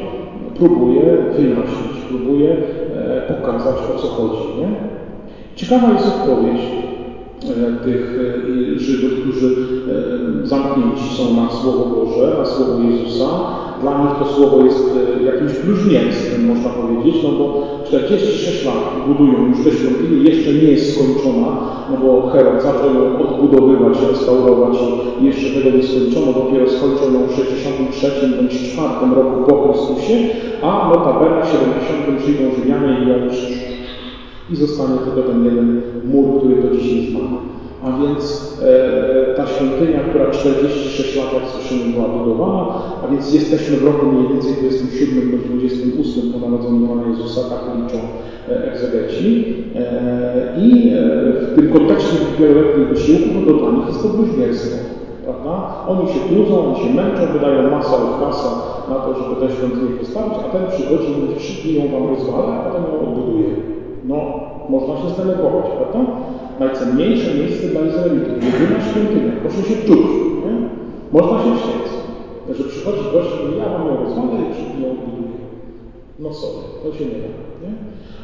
[0.59, 1.03] próbuje
[1.37, 2.57] wyjaśnić, próbuje
[2.97, 4.49] e, pokazać, o co chodzi.
[4.59, 4.69] Nie?
[5.57, 6.61] Ciekawa jest odpowiedź
[7.85, 8.19] tych
[8.77, 9.57] e, Żydów, którzy
[10.45, 13.27] zamknięci są na Słowo Boże, na Słowo Jezusa.
[13.83, 14.85] Dla nich to Słowo jest
[15.25, 20.95] jakimś bluźnierstwem, można powiedzieć, no bo 46 lat budują już tę świątynię, jeszcze nie jest
[20.95, 21.51] skończona,
[21.91, 24.79] no bo Herod zaczął ją odbudowywać, restaurować
[25.21, 30.15] i jeszcze tego nie skończono, dopiero skończą ją w 63 bądź 4 roku po Chrystusie,
[30.63, 33.17] a notabene w 70 przyjdą Rzymianie i ją
[34.51, 37.37] i zostanie tylko ten jeden mur, który do dzisiaj znamy.
[37.85, 42.65] A więc e, ta świątynia, która 46 lat, jak słyszymy, była budowana,
[43.05, 47.61] a więc jesteśmy w roku mniej więcej 27 do 28 po narodzeniu Pana Jezusa, tak
[47.77, 47.99] liczą
[48.49, 49.55] e, egzegeci.
[49.77, 51.03] E, I e,
[51.41, 54.77] w tym kontekście wieloletnich wysiłków, no to dla nich jest to bluźnierstwo.
[55.25, 55.75] Prawda?
[55.89, 58.51] Oni się trudzą, oni się męczą, wydają masę kasa
[58.89, 62.55] na to, żeby tę świątynię postawić, a ten przychodzi i mówi, dni ją wam rozwala,
[62.55, 63.74] a potem ją odbuduje.
[64.05, 64.17] No,
[64.69, 66.01] można się zdenerwować, prawda?
[66.61, 70.07] Najcenniejsze miejsce dla Izraelitów, jedyna świątynia, proszę się czuć,
[70.45, 70.55] nie?
[71.13, 71.87] Można się wściec,
[72.59, 75.39] że przychodzi gość i mówi, ja mam ją rozwalę i przybiję buduję.
[76.19, 77.31] No sobie, to się nie da.
[77.63, 77.73] Nie?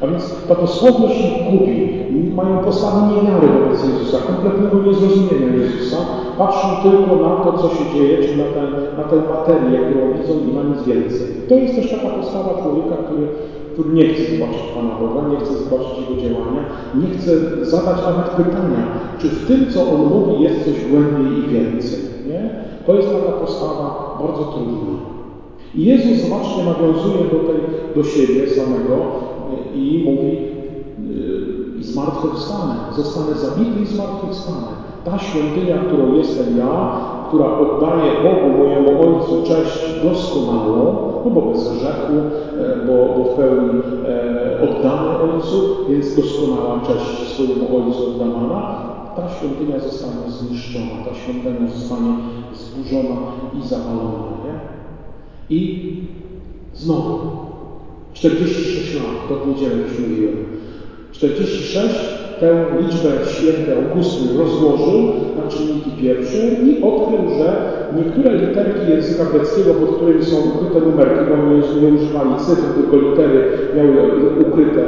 [0.01, 2.01] A więc ta dosłowność ich gubi.
[2.35, 5.97] Mają postawę niewiary wobec Jezusa, kompletnego niezrozumienia Jezusa.
[6.37, 10.33] Patrzą tylko na to, co się dzieje, czy na, ten, na tę materię, którą widzą
[10.49, 11.27] i na nic więcej.
[11.49, 13.27] To jest też taka postawa człowieka, który,
[13.73, 16.63] który nie chce zobaczyć Pana Boga, nie chce zobaczyć Jego działania,
[16.95, 17.31] nie chce
[17.65, 18.83] zadać nawet pytania,
[19.19, 21.99] czy w tym, co On mówi, jest coś głębiej i więcej.
[22.27, 22.49] Nie?
[22.85, 25.11] To jest taka postawa bardzo trudna.
[25.75, 27.61] I Jezus, zobaczcie, nawiązuje do, tej,
[27.95, 28.95] do siebie samego
[29.75, 30.37] i mówi
[31.77, 34.67] y, i zmartwychwstanę, zostanę zabity i zmartwychwstanę.
[35.05, 36.91] Ta świątynia, którą jestem ja,
[37.27, 42.13] która oddaje Bogu, mojemu Ojcu cześć doskonałą, no bo bez grzechu,
[42.59, 49.29] e, bo, bo w pełni e, oddany Ojcu, więc doskonała cześć swojemu Ojcu oddawana, ta
[49.29, 52.13] świątynia zostanie zniszczona, ta świątynia zostanie
[52.53, 53.17] zburzona
[53.59, 54.27] i zawalona.
[54.45, 54.59] Nie?
[55.57, 55.93] I
[56.73, 57.19] znowu
[58.13, 60.45] 46 lat, to w niedzielę już mówiłem.
[61.11, 65.01] 46 tę liczbę święty Augustyn rozłożył
[65.37, 67.47] na czynniki pierwsze i odkrył, że
[67.97, 73.09] niektóre literki języka greckiego, pod którymi są ukryte numerki, bo oni nie używali cyfr, tylko
[73.09, 73.91] litery miały
[74.47, 74.81] ukryte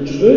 [0.00, 0.30] liczby,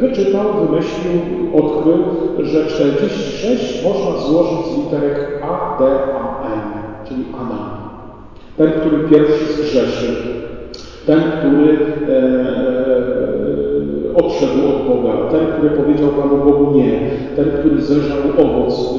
[0.00, 1.20] wyczytał, wymyślił,
[1.54, 1.98] odkrył,
[2.42, 5.84] że 46 można złożyć z literek A, D,
[6.14, 6.60] A, M,
[7.08, 7.68] czyli Adam.
[8.56, 10.14] Ten, który pierwszy zgrzeszył,
[11.06, 11.78] ten, który
[12.08, 13.33] e, e,
[14.14, 18.94] odszedł od Boga, ten, który powiedział Panu Bogu nie, ten, który zeżarł owoc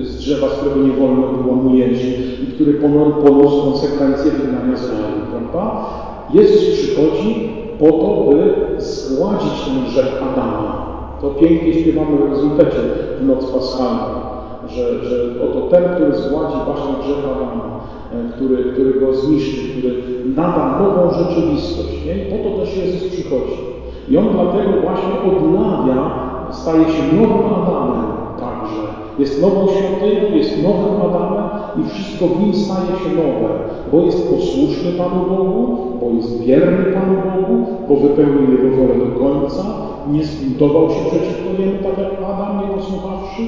[0.00, 2.04] e, z drzewa, z którego nie wolno było mu jeść
[2.42, 2.72] i który
[3.24, 5.84] poniósł konsekwencje wygnania z raju, prawda?
[6.34, 10.86] Jezus przychodzi po to, by zgładzić ten grzech Adama.
[11.20, 12.78] To pięknie śpiewamy w rezultacie
[13.20, 14.20] w noc paschalną,
[14.68, 17.72] że, że oto ten, który zgładzi właśnie grzech Adama,
[18.14, 19.94] E, który, który go zniszczy, który
[20.36, 22.04] nada nową rzeczywistość.
[22.06, 22.14] Nie?
[22.14, 23.71] Po to też Jezus przychodzi.
[24.08, 28.04] I On dlatego właśnie odnawia, staje się nowym Adamem
[28.40, 28.82] także.
[29.18, 31.50] Jest nową świątynią, jest nowym Adamem
[31.80, 33.48] i wszystko w nim staje się nowe,
[33.92, 39.20] bo jest posłuszny Panu Bogu, bo jest wierny Panu Bogu, bo wypełnił Jego wolę do
[39.20, 39.62] końca,
[40.12, 43.42] nie zbuntował się przeciwko Niemu, tak jak Adam, nie posłuchawszy,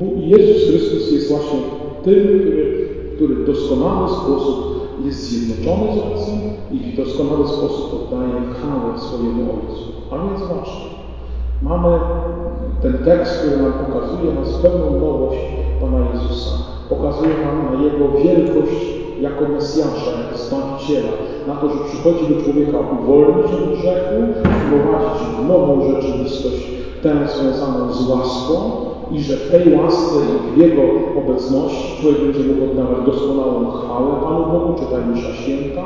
[0.00, 1.58] bo Jezus Chrystus jest właśnie
[2.02, 2.84] tym, który
[3.14, 4.73] który w doskonały sposób
[5.06, 6.38] jest zjednoczony z Ojcem
[6.70, 9.84] i w doskonały sposób oddaje chwałę swojemu Ojcu.
[10.10, 10.88] A więc zobaczcie,
[11.62, 12.00] mamy
[12.82, 15.40] ten tekst, który nam pokazuje na zupełną nowość
[15.80, 16.50] Pana Jezusa.
[16.88, 21.12] Pokazuje nam na Jego wielkość jako Mesjasza, jako Zbawiciela,
[21.46, 24.14] na to, że przychodzi do człowieka uwolnić od grzechu,
[24.66, 26.70] wprowadzić w nową rzeczywistość,
[27.02, 28.72] tę związaną z łaską,
[29.12, 30.82] i że w tej łasce i w Jego
[31.18, 35.84] obecności człowiek będzie mógł oddawać doskonałą chwałę Panu Bogu, czytaj Msza Święta,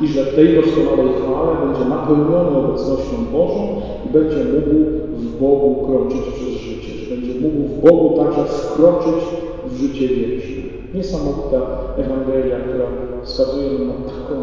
[0.00, 4.74] i że w tej doskonałej chwale będzie napełniony obecnością Bożą i będzie mógł
[5.16, 9.24] w Bogu kroczyć przez życie, że będzie mógł w Bogu także wkroczyć
[9.66, 10.62] w życie wieczne.
[10.94, 11.60] Niesamowita
[11.96, 12.84] Ewangelia, która
[13.22, 14.34] wskazuje nam na taką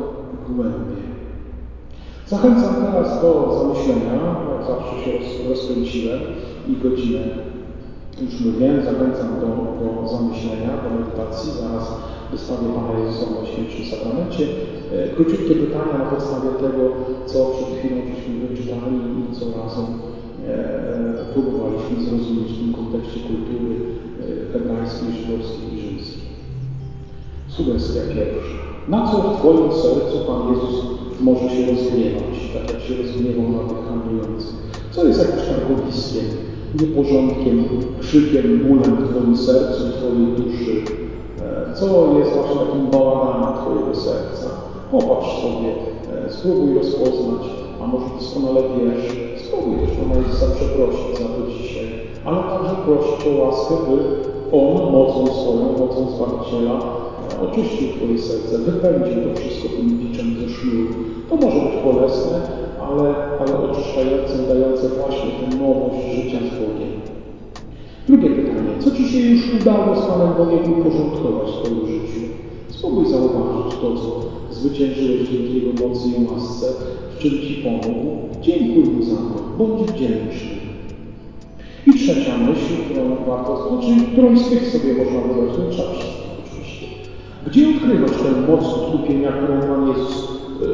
[0.49, 1.01] głębię.
[2.27, 4.13] Zachęcam teraz do zamyślenia,
[4.51, 6.19] jak zawsze się rozkręciłem
[6.67, 7.19] i godzinę
[8.19, 9.49] już mówiłem, zachęcam do,
[9.81, 11.51] do zamyślenia, do medytacji.
[11.61, 11.85] Zaraz
[12.31, 14.43] wystawię Pana Jezusa w Najświętszym Sakramencie.
[14.93, 16.83] E, króciutkie pytania na podstawie tego,
[17.25, 20.53] co przed chwilą żeśmy wyczytali i co razem e,
[21.21, 23.75] e, próbowaliśmy zrozumieć w tym kontekście kultury
[24.53, 26.23] hebrajskiej, żydowskiej i rzymskiej.
[27.47, 28.57] Sugestia pierwsza.
[28.87, 30.75] Na co w Twoim sercu Pan Jezus
[31.19, 34.55] może się rozgniewać, tak jak się rozgniewał na tych handlujących?
[34.91, 36.25] Co jest jakimś targowiskiem?
[36.79, 37.65] Nieporządkiem,
[37.99, 40.73] krzykiem, bólem w Twoim sercu, w Twojej duszy.
[41.41, 41.85] E, co
[42.19, 44.47] jest właśnie takim bałaganem Twojego serca?
[44.91, 45.69] Popatrz sobie,
[46.25, 47.43] e, spróbuj rozpoznać,
[47.81, 49.05] a może doskonale wiesz,
[49.43, 51.87] spróbuj też Pana Jezusa przeprosić za to dzisiaj,
[52.25, 53.97] ale także prosić o łaskę, by
[54.57, 60.49] On mocą swoją, mocą Zbawiciela e, oczyścił Twoje serce, wypędził to wszystko tym biczem ze
[60.49, 60.93] sznuru.
[61.29, 62.41] To może być bolesne,
[62.87, 66.91] ale, ale oczyszczające i dające właśnie tę nowość życia z Bogiem.
[68.07, 68.71] Drugie pytanie.
[68.79, 72.21] Co Ci się już udało z Panem Bogiem uporządkować w Twoim życiu?
[72.69, 74.21] Spróbuj zauważyć to, co
[74.51, 76.65] zwyciężyłeś dzięki Jego mocy i łasce,
[77.15, 78.17] w czym Ci pomógł.
[78.41, 79.43] Dziękuj Mu za to.
[79.57, 80.61] Bądź wdzięczny.
[81.87, 86.85] I trzecia myśl, którą warto, znaczy którą z tych sobie można wybrać, nie trzeba oczywiście.
[87.47, 90.27] Gdzie odkrywać tę moc odkupienia, którą Pan Jezus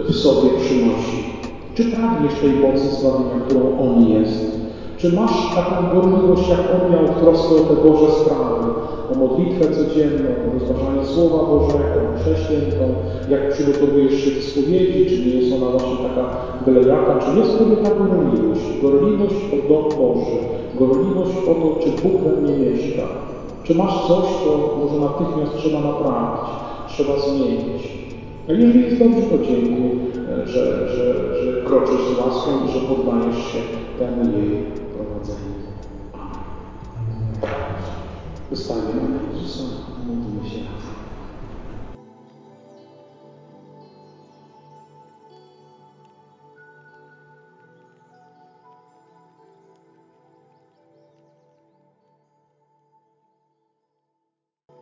[0.10, 1.37] e, w sobie przynosi?
[1.78, 4.60] Czy pragniesz tej mocy zbawienia, którą On jest?
[4.98, 8.66] Czy masz taką gorliwość, jak On miał w trosce o te Boże sprawy,
[9.12, 12.86] o modlitwę codzienną, rozważanie Słowa Bożego, mszę świętą,
[13.30, 16.26] jak przygotowujesz się do spowiedzi, czy nie jest ona właśnie taka
[16.66, 20.38] byle jaka, czy jest w ta gorliwość, gorliwość o dom Boży,
[20.80, 23.04] gorliwość o to, czy Bóg we mnie mieszka,
[23.64, 26.50] czy masz coś, co może natychmiast trzeba naprawić,
[26.88, 27.97] trzeba zmienić.
[28.48, 29.90] Jeżeli to dziękuję,
[30.46, 33.60] że, że, że kroczysz z łaską i że poddajesz się
[34.00, 35.58] temu jej prowadzeniu.
[38.52, 39.64] Na Jezusa.